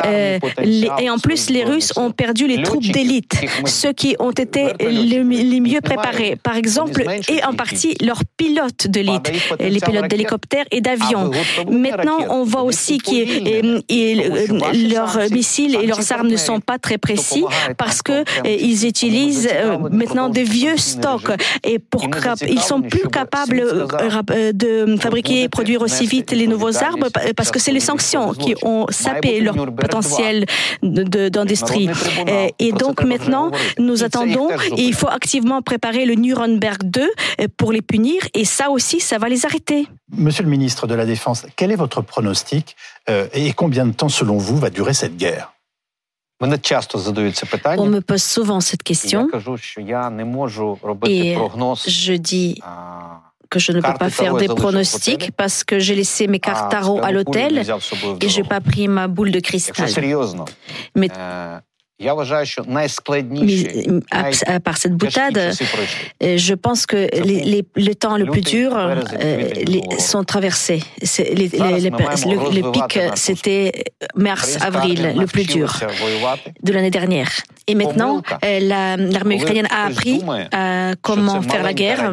[0.06, 0.40] Euh,
[1.00, 3.34] et en plus, les Russes ont perdu les troupes d'élite,
[3.66, 6.38] ceux qui ont été les, mieux préparés.
[6.42, 11.32] Par exemple, et en partie leurs pilotes de l'élite, les pilotes d'hélicoptères et d'avions.
[11.70, 13.12] Maintenant, on voit aussi que
[14.90, 17.44] leurs missiles et leurs armes ne sont pas très précis
[17.78, 19.50] parce que ils utilisent
[19.92, 21.32] maintenant des vieux stocks
[21.64, 22.08] et pour
[22.48, 23.88] ils sont plus capables
[24.54, 28.56] de fabriquer et produire aussi vite les nouveaux armes parce que c'est les sanctions qui
[28.64, 30.46] ont sapé leur potentiel
[30.84, 31.90] d'industrie.
[32.60, 37.10] Et donc maintenant, nous attendons et il faut activement préparer le Nuremberg 2
[37.48, 39.88] pour les punir et ça aussi, ça va les arrêter.
[40.16, 42.76] Monsieur le ministre de la Défense, quel est votre pronostic
[43.10, 45.54] euh, et combien de temps, selon vous, va durer cette guerre?
[46.40, 49.28] On me pose souvent cette question.
[51.08, 51.36] Et
[51.88, 52.62] je dis
[53.50, 57.00] que je ne peux pas faire des pronostics parce que j'ai laissé mes cartes tarot
[57.04, 59.90] à l'hôtel et je n'ai pas pris ma boule de cristal.
[60.96, 61.10] Mais
[62.00, 62.88] mais
[64.64, 65.52] par cette boutade,
[66.22, 68.78] je pense que les, les, temps le plus dur
[69.20, 70.84] les, sont traversés.
[71.02, 75.74] Le, pic, c'était mars-avril, le plus dur
[76.62, 77.32] de l'année dernière.
[77.66, 80.22] Et maintenant, l'armée ukrainienne a appris
[81.02, 82.12] comment faire la guerre.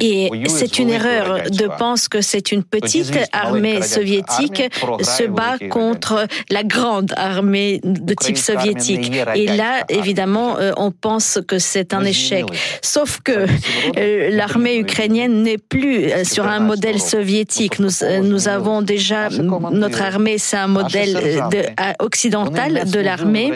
[0.00, 4.62] Et c'est une erreur de penser que c'est une petite armée soviétique
[5.00, 8.91] se bat contre la grande armée de type soviétique.
[9.34, 12.44] Et là, évidemment, euh, on pense que c'est un échec.
[12.82, 13.46] Sauf que
[13.96, 17.78] euh, l'armée ukrainienne n'est plus euh, sur un modèle soviétique.
[17.78, 17.90] Nous,
[18.22, 21.14] nous avons déjà, notre armée, c'est un modèle
[21.50, 21.62] de,
[22.04, 23.52] occidental de l'armée.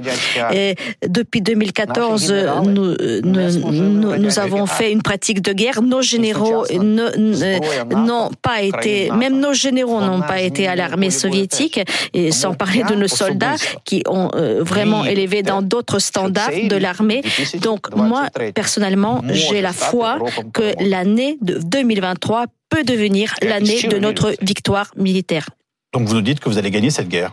[1.07, 5.83] Depuis 2014, nous, nous, nous, avons fait une pratique de guerre.
[5.83, 11.81] Nos généraux n'ont pas été, même nos généraux n'ont pas été à l'armée soviétique,
[12.13, 17.23] et sans parler de nos soldats qui ont vraiment élevé dans d'autres standards de l'armée.
[17.61, 20.19] Donc moi, personnellement, j'ai la foi
[20.53, 25.49] que l'année de 2023 peut devenir l'année de notre victoire militaire.
[25.93, 27.33] Donc vous nous dites que vous allez gagner cette guerre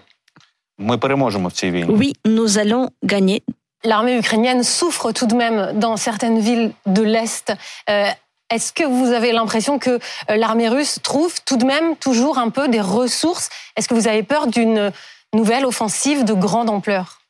[1.88, 3.43] Oui, nous allons gagner.
[3.84, 7.53] L'armée ukrainienne souffre tout de même dans certaines villes de l'Est.
[7.89, 8.08] Euh,
[8.49, 9.89] est-ce que vous avez l'impression que
[10.29, 13.49] euh, l'armée russe trouve tout de même toujours un peu des ressources?
[13.75, 14.91] Est-ce que vous avez peur d'une
[15.34, 17.22] nouvelle offensive de grande ampleur?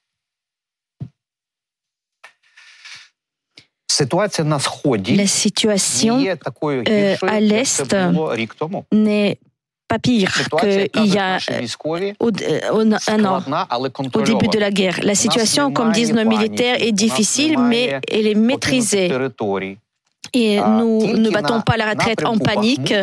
[5.15, 7.95] La situation euh, à l'Est
[8.91, 9.37] n'est
[9.87, 11.37] pas pire qu'il y a
[13.07, 13.43] un an,
[14.15, 14.99] au début de la guerre.
[15.03, 19.11] La situation, comme disent nos militaires, est difficile, mais elle est maîtrisée.
[20.33, 22.93] Et ah, nous ne battons pas la retraite en panique.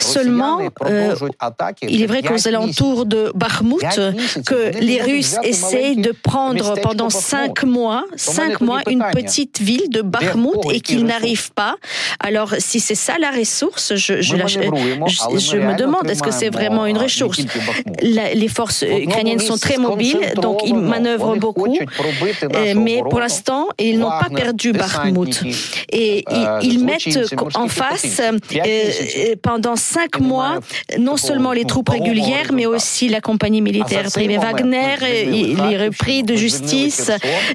[0.00, 1.14] Seulement, euh,
[1.82, 3.82] il est vrai qu'aux alentours de Bakhmut,
[4.46, 10.02] que les Russes essayent de prendre pendant cinq mois, cinq mois, une petite ville de
[10.02, 11.76] Bakhmut et qu'ils n'arrivent pas.
[12.20, 16.86] Alors, si c'est ça la ressource, je, je, je, me demande, est-ce que c'est vraiment
[16.86, 17.40] une ressource
[18.00, 23.98] Les forces ukrainiennes sont très mobiles, donc ils manœuvrent beaucoup, euh, mais pour l'instant, ils
[23.98, 25.42] n'ont pas perdu Bakhmut.
[25.90, 30.60] Et euh, ils mettent en face euh, euh, pendant cinq mois
[30.98, 36.34] non seulement les troupes régulières, mais aussi la compagnie militaire privée Wagner, les repris de
[36.34, 37.10] justice,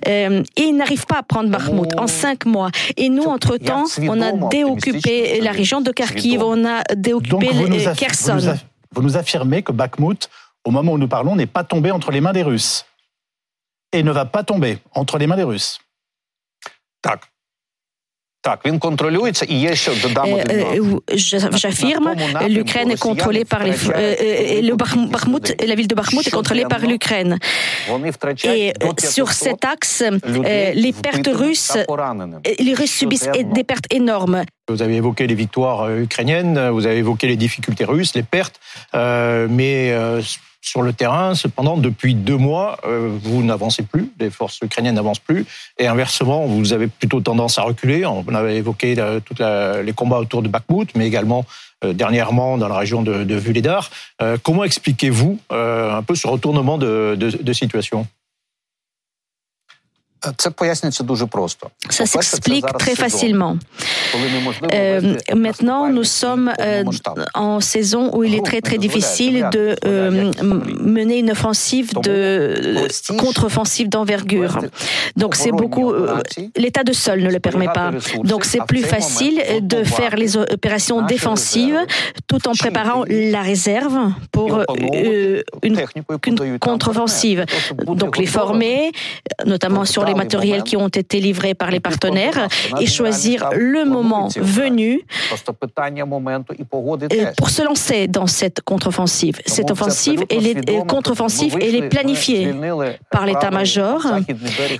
[0.06, 2.70] et ils n'arrivent pas à prendre Bakhmut en cinq mois.
[2.98, 7.50] Et nous, entre-temps, on a déoccupé la région de Kharkiv, on a déoccupé
[7.98, 8.38] Kherson.
[8.92, 10.30] Vous nous affirmez que Bakhmut,
[10.64, 12.86] au moment où nous parlons, n'est pas tombé entre les mains des Russes.
[13.92, 15.80] Et ne va pas tomber entre les mains des Russes.
[21.56, 22.16] J'affirme,
[22.48, 27.38] l'Ukraine est contrôlée par les le Bakhmut, la ville de Bakhmut est contrôlée par l'Ukraine.
[28.46, 30.04] Et sur cet axe,
[30.74, 31.78] les pertes russes,
[32.60, 34.44] les Russes subissent des pertes énormes.
[34.70, 38.62] Vous avez évoqué les victoires ukrainiennes, vous avez évoqué les difficultés russes, les pertes,
[38.94, 39.94] mais
[40.62, 41.36] sur le terrain.
[41.36, 45.46] Cependant, depuis deux mois, euh, vous n'avancez plus, les forces ukrainiennes n'avancent plus,
[45.78, 48.06] et inversement, vous avez plutôt tendance à reculer.
[48.06, 48.96] On avait évoqué
[49.26, 49.36] tous
[49.84, 51.46] les combats autour de Bakhmut, mais également
[51.84, 53.40] euh, dernièrement dans la région de, de.
[54.22, 58.08] Euh, comment expliquez-vous un peu ce retournement de situation?
[61.90, 63.58] Ça s'explique très facilement.
[64.74, 66.84] Euh, maintenant, nous sommes euh,
[67.34, 73.88] en saison où il est très très difficile de euh, mener une offensive de contre-offensive
[73.88, 74.60] d'envergure.
[75.16, 75.94] Donc c'est beaucoup.
[76.58, 77.92] L'état de sol ne le permet pas.
[78.24, 81.80] Donc c'est plus facile de faire les opérations défensives
[82.28, 83.98] tout en préparant la réserve
[84.40, 84.64] pour
[85.64, 85.80] une,
[86.44, 87.46] une contre-offensive.
[87.86, 88.92] Donc les former,
[89.46, 92.48] notamment sur les matériels qui ont été livrés par les partenaires
[92.80, 95.02] et choisir le moment venu.
[97.38, 99.40] Pour se lancer dans cette contre-offensive.
[99.46, 102.54] Cette offensive, elle est contre-offensive, elle est planifiée
[103.12, 104.06] par l'état-major.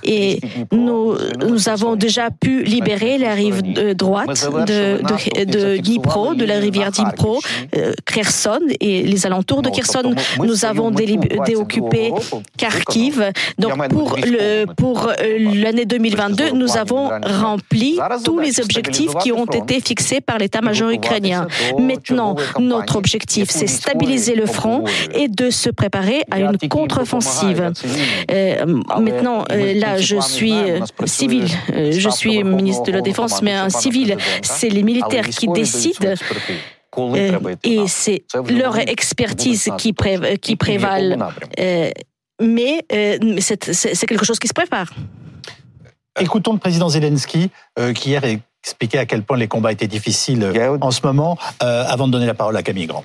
[0.04, 0.40] et
[0.72, 1.14] nous,
[1.46, 3.62] nous avons déjà pu libérer la rive
[3.94, 7.40] droite de, de, de Dnipro, de la rivière Dnipro,
[7.76, 10.14] euh, Kherson et les alentours de Kherson.
[10.38, 12.12] Nous avons déoccupé
[12.56, 13.32] Kharkiv.
[13.58, 19.80] Donc pour, le, pour l'année 2022, nous avons rempli tous les objectifs qui ont été
[19.80, 21.46] fixés par l'état-major ukrainien.
[21.78, 24.84] Maintenant, notre objectif, c'est stabiliser le front
[25.14, 27.72] et de se préparer à une contre-offensive.
[28.30, 28.66] Euh,
[29.00, 33.70] maintenant, euh, là, je suis euh, civil, je suis ministre de la Défense, mais un
[33.70, 36.14] civil, c'est les militaires qui décident.
[37.64, 39.94] Et c'est leur expertise qui,
[40.40, 41.16] qui prévalent.
[42.40, 42.84] mais
[43.40, 44.90] c'est quelque chose qui se prépare.
[46.18, 48.22] Écoutons le président Zelensky, euh, qui hier
[48.62, 52.12] expliquait à quel point les combats étaient difficiles euh, en ce moment, euh, avant de
[52.12, 53.04] donner la parole à Camille Grand.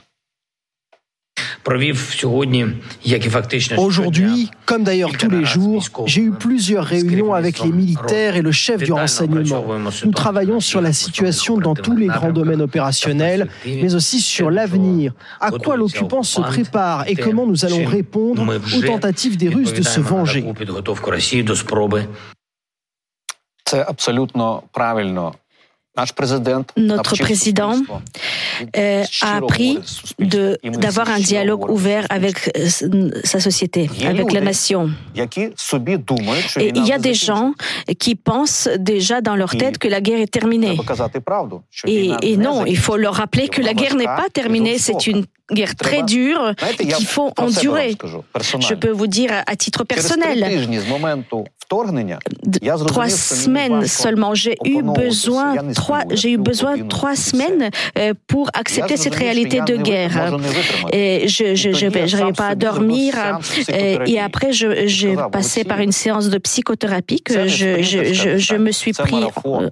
[3.77, 8.51] Aujourd'hui, comme d'ailleurs tous les jours, j'ai eu plusieurs réunions avec les militaires et le
[8.51, 9.65] chef du renseignement.
[10.05, 15.13] Nous travaillons sur la situation dans tous les grands domaines opérationnels, mais aussi sur l'avenir,
[15.41, 19.81] à quoi l'occupant se prépare et comment nous allons répondre aux tentatives des Russes de
[19.81, 20.45] se venger?
[26.77, 27.75] Notre président
[28.73, 29.79] a appris
[30.19, 32.51] d'avoir un dialogue ouvert avec
[33.23, 34.91] sa société, avec la nation.
[35.15, 37.53] Et il y a des gens
[37.99, 40.77] qui pensent déjà dans leur tête que la guerre est terminée.
[41.85, 45.25] Et, et non, il faut leur rappeler que la guerre n'est pas terminée, c'est une
[45.51, 47.95] guerre très dure qu'il faut endurer.
[48.59, 50.67] Je peux vous dire à titre personnel,
[52.87, 57.69] trois semaines seulement, j'ai eu besoin trois, j'ai eu besoin trois semaines
[58.27, 60.37] pour accepter cette réalité de guerre.
[60.91, 63.15] Et je je je n'arrivais pas à dormir.
[63.69, 68.93] et après j'ai passé par une séance de psychothérapie que je je, je me suis
[68.93, 69.23] pris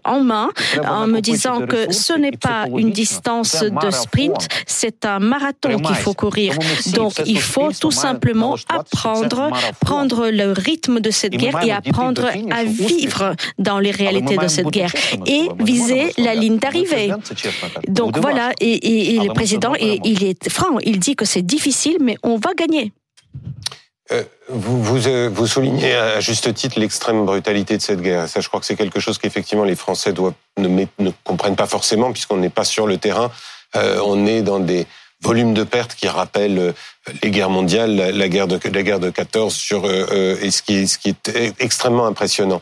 [0.04, 0.50] en main
[0.88, 5.95] en me disant que ce n'est pas une distance de sprint, c'est un marathon qu'il
[5.95, 6.58] faut courir.
[6.93, 9.49] Donc il faut tout simplement apprendre,
[9.80, 14.67] prendre le rythme de cette guerre et apprendre à vivre dans les réalités de cette
[14.67, 14.93] guerre
[15.26, 17.12] et viser la ligne d'arrivée.
[17.88, 22.38] Donc voilà, et, le président, il est franc, il dit que c'est difficile, mais on
[22.38, 22.91] va gagner.
[24.12, 28.28] Euh, vous, vous, euh, vous, soulignez à juste titre l'extrême brutalité de cette guerre.
[28.28, 31.67] Ça, je crois que c'est quelque chose qu'effectivement les Français doivent, ne, ne comprennent pas
[31.67, 33.32] forcément puisqu'on n'est pas sur le terrain.
[33.76, 34.86] Euh, on est dans des,
[35.24, 36.72] volume de pertes qui rappelle euh,
[37.22, 40.62] les guerres mondiales, la, guerre de la guerre de 14 sur euh, euh, et ce
[40.62, 42.62] qui est, est extrêmement impressionnant.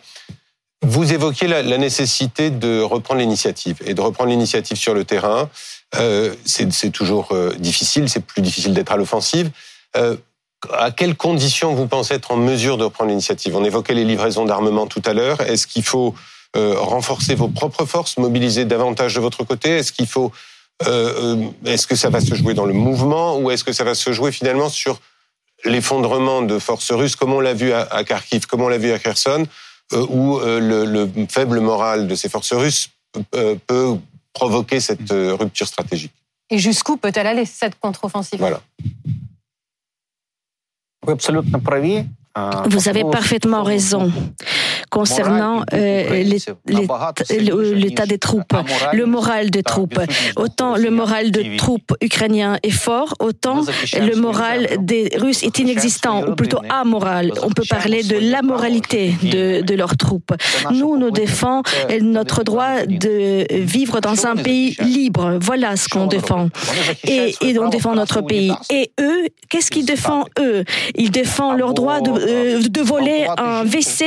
[0.84, 5.48] Vous évoquiez la, nécessité de reprendre l'initiative et de reprendre l'initiative sur le terrain.
[5.96, 9.52] Euh, c'est toujours difficile, c'est plus difficile d'être à l'offensive.
[9.94, 13.56] À quelles conditions vous pensez être en mesure de reprendre l'initiative?
[13.56, 15.42] On évoquait les livraisons d'armement tout à l'heure.
[15.42, 16.16] Est-ce qu'il faut
[16.56, 19.78] renforcer vos propres forces, mobiliser davantage de votre côté?
[19.78, 20.32] Est-ce qu'il faut
[21.66, 24.12] est-ce que ça va se jouer dans le mouvement ou est-ce que ça va se
[24.12, 25.00] jouer finalement sur
[25.64, 29.00] l'effondrement de forces russes, comme on l'a vu à, Kharkiv, comme on l'a vu à
[29.00, 29.46] Kherson,
[29.94, 32.90] euh, où le, faible moral de ces forces russes
[33.32, 33.98] peut
[34.34, 36.14] provoquer cette rupture stratégique.
[36.50, 38.40] Et jusqu'où peut-elle aller, cette contre-offensive?
[38.40, 38.62] Voilà.
[41.04, 41.16] Vous
[42.88, 44.12] avez parfaitement raison.
[44.92, 45.64] concernant
[47.74, 48.54] l'état des troupes,
[48.94, 50.00] le moral des troupes.
[50.36, 53.62] Autant le moral des troupes ukrainiens est fort, autant
[53.94, 57.32] le moral des Russes est inexistant, ou plutôt amoral.
[57.42, 60.34] On peut parler de l'amoralité de, de leurs troupes.
[60.72, 61.64] Nous, nous défendons
[62.02, 65.38] notre droit de vivre dans un pays libre.
[65.42, 66.50] Voilà ce qu'on défend.
[67.06, 68.52] Et, et, on défend notre pays.
[68.70, 70.66] Et eux, qu'est-ce qu'ils défendent eux?
[70.96, 74.06] Ils défendent leur droit de, euh, de voler un WC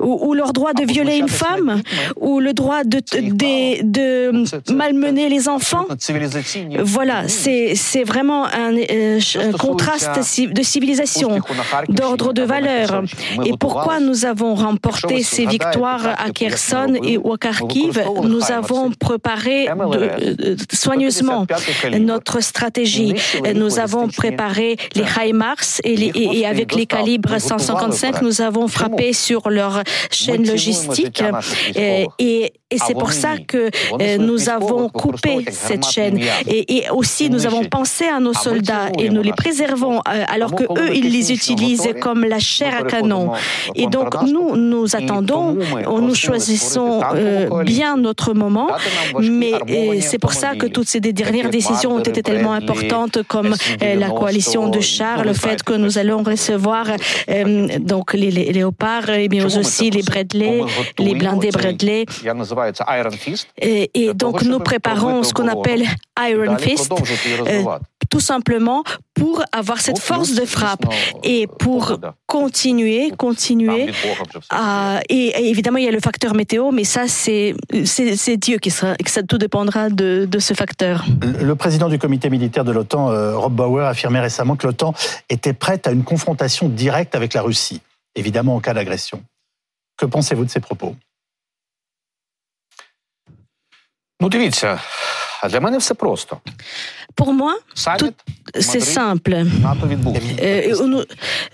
[0.00, 1.82] ou, ou, leur droit de violer une femme
[2.16, 5.86] ou le droit de, de, de malmener les enfants.
[6.82, 9.20] Voilà, c'est vraiment un, euh,
[9.58, 11.40] contraste de civilisation,
[11.88, 13.02] d'ordre de valeur.
[13.44, 19.66] Et pourquoi nous avons remporté ces victoires à Kherson et à Kharkiv Nous avons préparé
[19.66, 21.46] de, soigneusement
[22.00, 23.14] notre stratégie.
[23.54, 29.12] Nous avons préparé les HIMARS et, les, et, avec les calibres 155, nous avons frappé
[29.12, 31.22] sur leur chaîne logistique.
[31.74, 33.70] Et, et et c'est pour ça que
[34.00, 36.18] euh, nous avons coupé cette chaîne.
[36.48, 40.52] Et, et, aussi, nous avons pensé à nos soldats et nous les préservons euh, alors
[40.52, 43.30] que eux, ils les utilisent comme la chair à canon.
[43.76, 45.56] Et donc, nous, nous attendons,
[45.86, 48.70] nous choisissons euh, bien notre moment,
[49.20, 49.52] mais
[50.00, 54.66] c'est pour ça que toutes ces dernières décisions ont été tellement importantes comme la coalition
[54.68, 56.86] de chars, le fait que nous allons recevoir
[57.78, 60.62] donc les, les léopards, mais aussi les Bradley,
[60.98, 62.06] les blindés Bradley.
[63.58, 65.84] Et, donc nous préparons ce qu'on appelle
[66.18, 66.92] Iron Fist,
[67.46, 67.62] euh,
[68.08, 68.82] tout simplement
[69.14, 70.86] pour avoir cette force de frappe
[71.24, 73.90] et pour continuer, continuer.
[74.50, 77.54] À, et, évidemment, il y a le facteur météo, mais ça, c'est
[77.84, 81.04] c'est Dieu qui sera, que ça tout dépendra de, de, ce facteur.
[81.22, 84.94] Le président du comité militaire de l'OTAN, euh, Rob Bauer, affirmait récemment que l'OTAN
[85.28, 87.80] était prête à une confrontation directe avec la Russie,
[88.14, 89.22] évidemment en cas d'agression.
[89.96, 90.96] Que pensez-vous de ces propos?
[94.20, 94.28] Ну,
[95.45, 96.37] дивіться, для мене все просто.
[97.15, 97.55] Pour moi,
[98.59, 99.35] c'est simple.
[100.41, 100.73] Euh,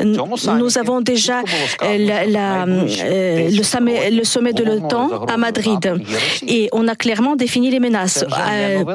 [0.03, 5.93] nous, avons déjà euh, la, euh, le, sommet, le, sommet, de l'OTAN à Madrid
[6.47, 8.25] et on a clairement défini les menaces.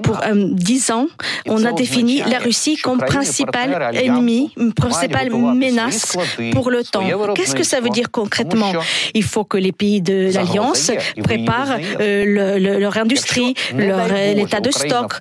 [0.03, 1.09] pour dix ans,
[1.47, 6.17] on a défini la Russie comme principal ennemi, principale menace
[6.53, 7.03] pour l'OTAN.
[7.35, 8.73] Qu'est-ce que ça veut dire concrètement
[9.15, 10.91] Il faut que les pays de l'Alliance
[11.23, 15.14] préparent leur industrie, leur l'état de stock,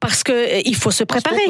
[0.00, 1.42] parce que euh, faut se préparer.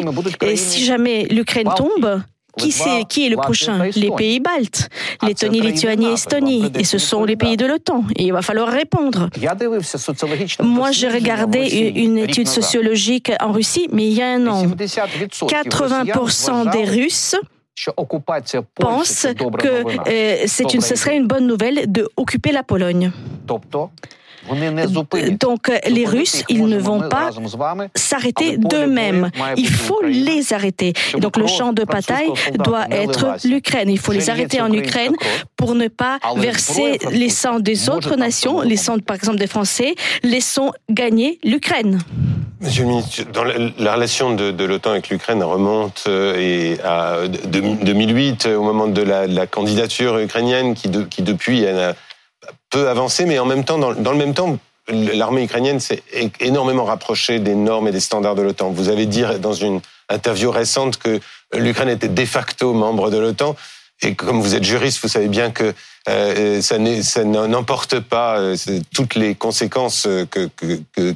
[0.43, 2.23] Et si jamais l'Ukraine tombe,
[2.57, 3.91] qui, est, qui est le prochain?
[3.97, 4.89] Les pays baltes,
[5.23, 6.71] Lettonie, Lituanie, Estonie.
[6.79, 8.05] Et ce sont les pays de l'OTAN.
[8.17, 9.29] Et il va falloir répondre.
[10.61, 14.67] Moi, j'ai regardé une étude sociologique en Russie, mais il y a un an.
[14.67, 17.37] 80% des Russes
[18.75, 19.27] pensent
[19.59, 23.11] que euh, c'est une, ce serait une bonne nouvelle de occuper la Pologne.
[25.39, 27.31] Donc les Russes, ils ne vont pas
[27.95, 29.31] s'arrêter d'eux-mêmes.
[29.57, 30.93] Il faut les arrêter.
[31.19, 33.91] donc le champ de bataille doit être l'Ukraine.
[33.91, 35.15] Il faut les arrêter en Ukraine
[35.57, 39.95] pour ne pas verser les sangs des autres nations, les sangs par exemple des Français,
[40.23, 42.01] laissons gagner l'Ukraine.
[42.61, 48.47] Monsieur le ministre, dans la, relation de, l'OTAN avec l'Ukraine remonte euh, et à 2008,
[48.57, 51.95] au moment de la, candidature ukrainienne, qui, qui depuis a
[52.73, 54.59] peu avancé, mais en même temps, dans, le même temps,
[54.89, 56.03] l'armée ukrainienne s'est
[56.41, 58.71] énormément rapprochée des normes et des standards de l'OTAN.
[58.71, 61.21] Vous avez dit dans une interview récente que
[61.55, 63.55] l'Ukraine était de facto membre de l'OTAN.
[64.01, 65.73] Et comme vous êtes juriste, vous savez bien que
[66.09, 66.79] euh, ça
[67.25, 68.57] n'emporte pas euh,
[68.93, 71.15] toutes les conséquences que, que, que,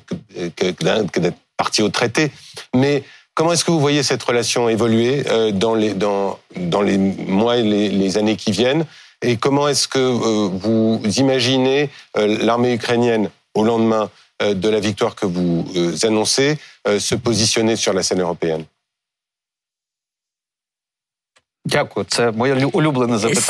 [0.54, 2.30] que d'être parti au traité.
[2.74, 3.02] Mais
[3.34, 7.56] comment est-ce que vous voyez cette relation évoluer euh, dans, les, dans, dans les mois
[7.56, 8.84] et les années qui viennent?
[9.22, 14.10] Et comment est-ce que euh, vous imaginez euh, l'armée ukrainienne au lendemain
[14.42, 15.64] euh, de la victoire que vous
[16.02, 18.64] annoncez se positionner sur la scène européenne?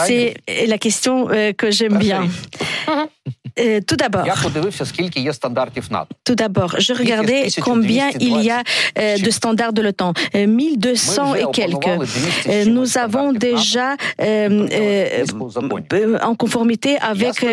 [0.06, 2.28] C'est la question que j'aime bien.
[3.59, 4.24] Euh, tout d'abord,
[6.24, 8.62] tout d'abord, je regardais combien il y a
[8.98, 11.86] euh, de standards de l'OTAN, 1200 et quelques.
[12.48, 13.96] Euh, nous avons déjà
[16.22, 17.46] en conformité avec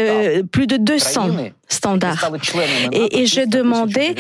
[0.52, 1.28] plus de 200.
[1.70, 2.32] standard.
[2.92, 4.16] Et, je demandais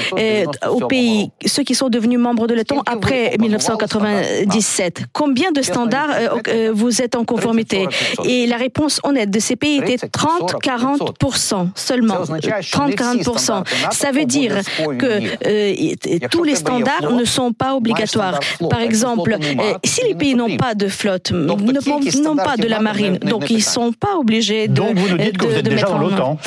[0.69, 6.15] aux pays, ceux qui sont devenus membres de l'OTAN après 1997, combien de standards
[6.73, 7.87] vous êtes en conformité?
[8.23, 12.23] Et la réponse honnête de ces pays était 30-40% seulement.
[12.23, 13.63] 30-40%.
[13.91, 14.61] Ça veut dire
[14.97, 18.39] que tous les standards ne sont pas obligatoires.
[18.69, 19.37] Par exemple,
[19.83, 23.61] si les pays n'ont pas de flotte, n'ont pas de la marine, donc ils ne
[23.61, 26.37] sont pas obligés de, donc vous nous dites que vous êtes déjà dans l'OTAN.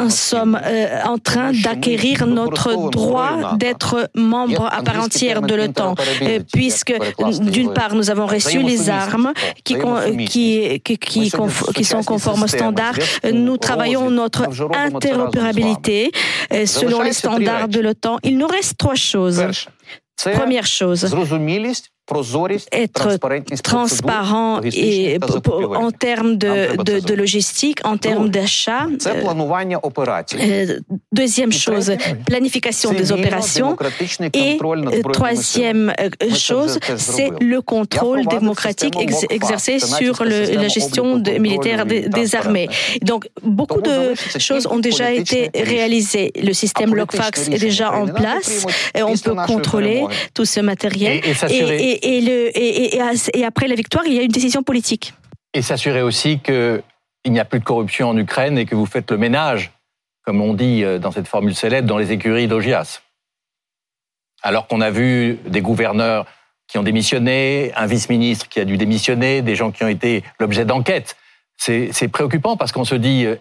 [0.00, 0.60] Nous sommes
[1.04, 5.94] en train d'acquérir notre droit d'être membre à part entière de l'OTAN,
[6.52, 6.94] puisque
[7.50, 9.32] d'une part nous avons reçu les armes
[9.64, 9.76] qui,
[10.28, 11.30] qui, qui,
[11.74, 12.98] qui sont conformes aux standards.
[13.32, 16.12] Nous travaillons notre interopérabilité
[16.66, 18.18] selon les standards de l'OTAN.
[18.22, 19.44] Il nous reste trois choses.
[20.16, 21.12] Première chose,
[22.72, 23.18] être
[23.62, 25.18] transparent et
[25.74, 28.86] en termes de, de, de logistique, en termes d'achat.
[30.34, 30.78] Euh,
[31.12, 31.92] deuxième chose,
[32.26, 33.76] planification des opérations.
[34.34, 34.58] Et
[35.12, 35.92] troisième
[36.36, 38.96] chose, c'est le contrôle démocratique
[39.30, 42.68] exercé sur la gestion de, militaire des, armées.
[43.02, 46.32] Donc, beaucoup de choses ont déjà été réalisées.
[46.42, 48.66] Le système Logfax est déjà en place.
[48.94, 51.20] Et on peut contrôler tout ce matériel.
[51.50, 55.14] et et, et, après la victoire, il y a une décision politique.
[55.52, 56.82] Et s'assurer aussi qu'il
[57.26, 59.72] n'y a plus de corruption en Ukraine et que vous faites le ménage,
[60.24, 63.02] comme on dit euh, dans cette formule célèbre, dans les écuries d'Ogias.
[64.42, 66.26] Alors qu'on a vu des gouverneurs
[66.66, 70.64] qui ont démissionné, un vice-ministre qui a dû démissionner, des gens qui ont été l'objet
[70.64, 71.16] d'enquêtes.
[71.56, 73.36] C'est préoccupant parce qu'on se dit, euh,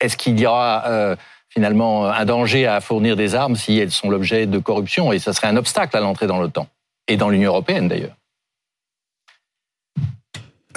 [0.00, 1.16] est-ce qu'il y aura euh,
[1.48, 5.12] finalement un danger à fournir des armes si elles sont l'objet de corruption?
[5.12, 6.66] Et ça serait un obstacle à l'entrée dans l'OTAN
[7.08, 8.16] et dans l'Union européenne d'ailleurs.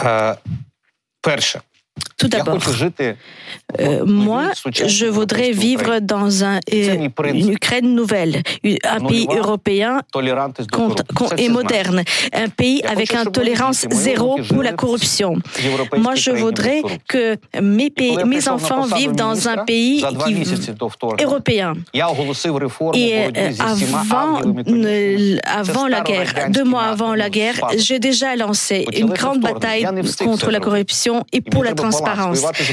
[0.02, 0.36] Euh,
[2.20, 2.58] Tout d'abord,
[3.80, 8.42] euh, moi, je voudrais vivre dans un, euh, une Ukraine nouvelle,
[8.84, 10.02] un pays européen
[11.38, 12.04] et moderne,
[12.34, 15.36] un pays avec une tolérance zéro pour la corruption.
[15.98, 20.04] Moi, je voudrais que mes, pays, mes enfants vivent dans un pays
[21.24, 21.74] européen.
[21.94, 24.42] Et euh, avant,
[25.46, 29.88] avant la guerre, deux mois avant la guerre, j'ai déjà lancé une grande bataille
[30.22, 32.09] contre la corruption et pour la transparence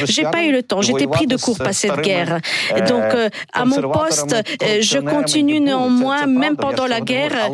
[0.07, 0.83] j'ai pas eu le temps.
[0.83, 2.41] J'étais pris de court par cette guerre.
[2.89, 7.51] Donc, euh, à mon poste, euh, je continue néanmoins, même pendant la guerre,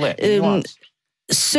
[1.30, 1.58] ce,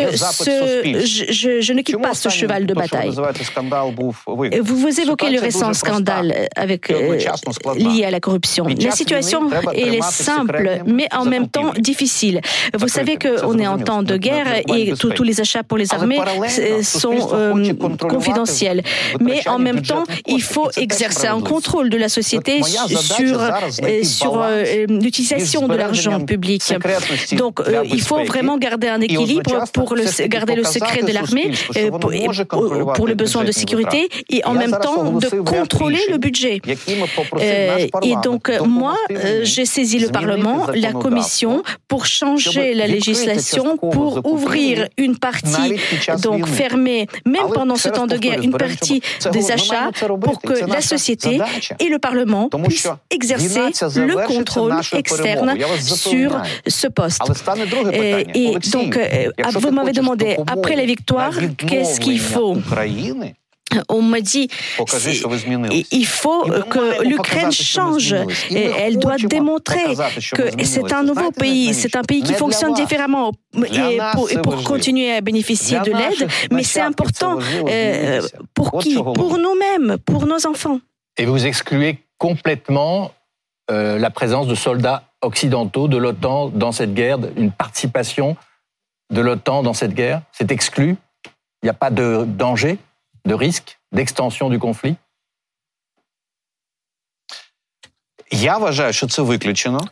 [1.32, 3.11] je, je, ne quitte pas ce cheval de bataille.
[3.11, 7.18] Vous vous évoquez le récent scandale avec, euh,
[7.76, 8.68] lié à la corruption.
[8.68, 12.41] La situation est simple, mais en même temps difficile.
[12.78, 16.20] Vous savez qu'on est en temps de guerre et tous les achats pour les armées
[16.84, 18.84] sont euh, confidentiels.
[19.22, 24.45] Mais en même temps, il faut exercer un contrôle de la société sur, euh, sur
[24.88, 26.61] l'utilisation de l'argent public.
[27.34, 31.89] Donc, il faut vraiment garder un équilibre pour le, garder le secret de l'armée, euh,
[31.89, 32.12] pour,
[32.93, 36.62] pour, le besoin de sécurité, et en même temps de contrôler le budget.
[37.39, 43.78] Euh, et donc, moi, euh, j'ai saisi le Parlement, la Commission, pour changer la législation,
[43.78, 45.76] pour ouvrir une partie,
[46.22, 49.01] donc fermer, même pendant ce temps de guerre, une partie
[49.32, 49.91] des achats,
[50.22, 51.39] pour que la société
[51.80, 57.22] et le Parlement puissent exercer le contrôle externe sur ce poste.
[58.34, 58.99] Et donc,
[59.52, 62.58] vous m'avez demandé, après la victoire, qu'est-ce qu'il faut
[63.89, 64.48] on m'a dit
[65.91, 68.14] il faut que l'Ukraine change.
[68.50, 69.96] Et elle doit démontrer
[70.34, 73.32] que c'est un nouveau pays, c'est un pays qui fonctionne différemment
[73.72, 73.98] et
[74.44, 76.30] pour, continuer à bénéficier de l'aide.
[76.52, 77.39] Mais c'est important
[78.54, 78.96] pour qui?
[78.96, 80.80] Pour nous-mêmes, pour nos enfants.
[81.18, 83.12] Et vous excluez complètement
[83.72, 88.36] euh, la présence de soldats occidentaux de l'OTAN dans cette guerre, une participation
[89.14, 90.97] de l'OTAN dans cette guerre C'est exclu.
[91.61, 92.78] Il n'y a pas de danger,
[93.26, 94.97] de risque d'extension du conflit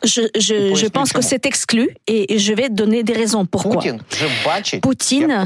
[0.04, 3.82] Je, je, je pense que c'est exclu et je vais donner des raisons pourquoi.
[4.80, 5.44] Poutine,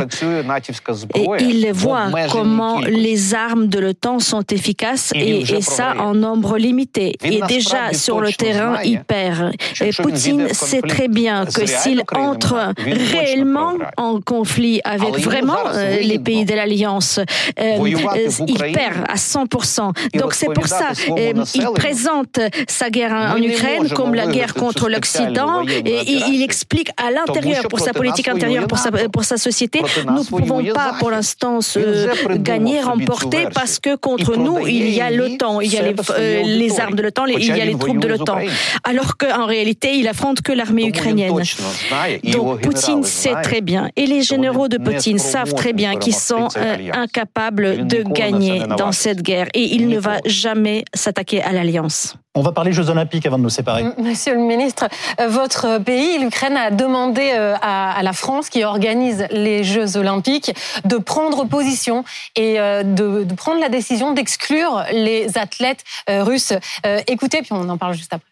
[1.41, 7.17] il voit comment les armes de l'OTAN sont efficaces et, et, ça en nombre limité.
[7.23, 9.53] Et déjà sur le terrain, il perd.
[9.81, 12.73] Et Poutine sait très bien que s'il entre
[13.13, 17.21] réellement en conflit avec vraiment euh, les pays de l'Alliance,
[17.59, 19.93] euh, il perd à 100%.
[20.19, 25.63] Donc c'est pour ça qu'il présente sa guerre en Ukraine comme la guerre contre l'Occident.
[25.67, 30.21] Et il explique à l'intérieur, pour sa politique intérieure, pour sa, pour sa société, nous
[30.21, 35.11] ne pouvons pas pour l'instant se gagner, remporter, parce que contre nous, il y a
[35.11, 37.99] l'OTAN, il y a les, euh, les armes de l'OTAN, il y a les troupes
[37.99, 38.39] de l'OTAN.
[38.85, 41.43] Alors qu'en réalité, il affronte que l'armée ukrainienne.
[42.33, 46.49] Donc Poutine sait très bien, et les généraux de Poutine savent très bien qu'ils sont
[46.57, 52.17] euh, incapables de gagner dans cette guerre, et il ne va jamais s'attaquer à l'alliance.
[52.39, 53.85] On va parler Jeux Olympiques avant de nous séparer.
[53.99, 54.89] Monsieur le ministre,
[55.21, 60.53] euh, votre pays, l'Ukraine, a demandé euh, à la France, qui organise les Jeux Olympiques,
[60.85, 62.05] de prendre position
[62.37, 66.53] et euh, de, prendre la décision d'exclure les athlètes russes.
[67.07, 68.31] Écoutez, puis on en parle juste après.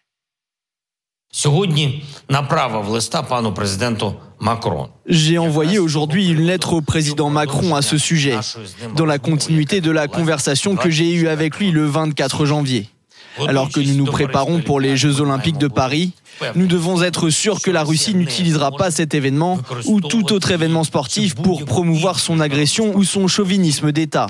[5.05, 8.37] J'ai envoyé aujourd'hui une lettre au président Macron à ce sujet,
[8.95, 12.89] dans la continuité de la conversation que j'ai eue avec lui le 24 janvier.
[13.47, 16.13] Alors que nous nous préparons pour les Jeux olympiques de Paris,
[16.55, 20.83] nous devons être sûrs que la Russie n'utilisera pas cet événement ou tout autre événement
[20.83, 24.27] sportif pour promouvoir son agression ou son chauvinisme d'État.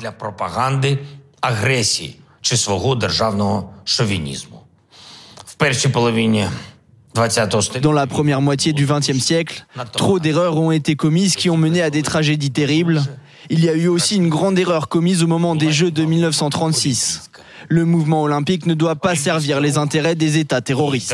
[7.82, 11.82] Dans la première moitié du XXe siècle, trop d'erreurs ont été commises qui ont mené
[11.82, 13.04] à des tragédies terribles.
[13.50, 17.30] Il y a eu aussi une grande erreur commise au moment des Jeux de 1936.
[17.70, 21.14] Le mouvement olympique ne doit pas servir les intérêts des États terroristes.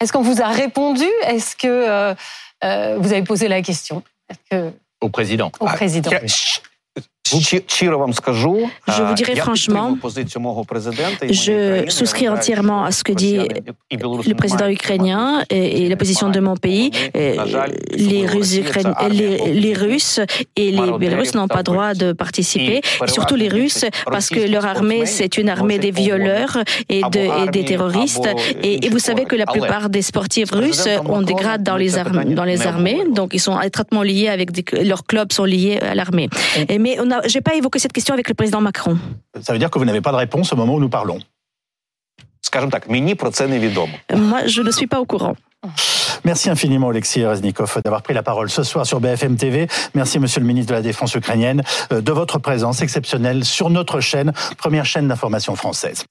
[0.00, 1.06] Est-ce qu'on vous a répondu?
[1.24, 2.14] Est-ce que euh,
[2.64, 4.02] euh, vous avez posé la question?
[5.00, 5.50] Au président.
[5.60, 6.10] Au président.
[6.12, 6.20] Ah,
[8.88, 9.96] je vous dirais franchement,
[11.30, 13.38] je souscris entièrement à ce que dit
[13.90, 16.90] le président ukrainien et, la position de mon pays.
[17.14, 18.60] Les Russes,
[19.10, 20.20] les, Russes
[20.56, 24.66] et les Biélorusses n'ont pas droit de participer, et surtout les Russes, parce que leur
[24.66, 26.58] armée, c'est une armée des violeurs
[26.88, 28.28] et, de, des terroristes.
[28.62, 32.34] Et, vous savez que la plupart des sportifs russes ont des grades dans les, armées,
[32.34, 36.28] dans les armées, donc ils sont étroitement liés avec leurs clubs sont liés à l'armée.
[36.68, 38.98] Mais on a je n'ai pas évoqué cette question avec le président Macron.
[39.40, 41.18] Ça veut dire que vous n'avez pas de réponse au moment où nous parlons.
[44.14, 45.34] Moi, je ne suis pas au courant.
[46.24, 49.66] Merci infiniment, Alexis Reznikov, d'avoir pris la parole ce soir sur BFM TV.
[49.94, 51.62] Merci, monsieur le ministre de la Défense ukrainienne,
[51.92, 56.04] euh, de votre présence exceptionnelle sur notre chaîne, première chaîne d'information française.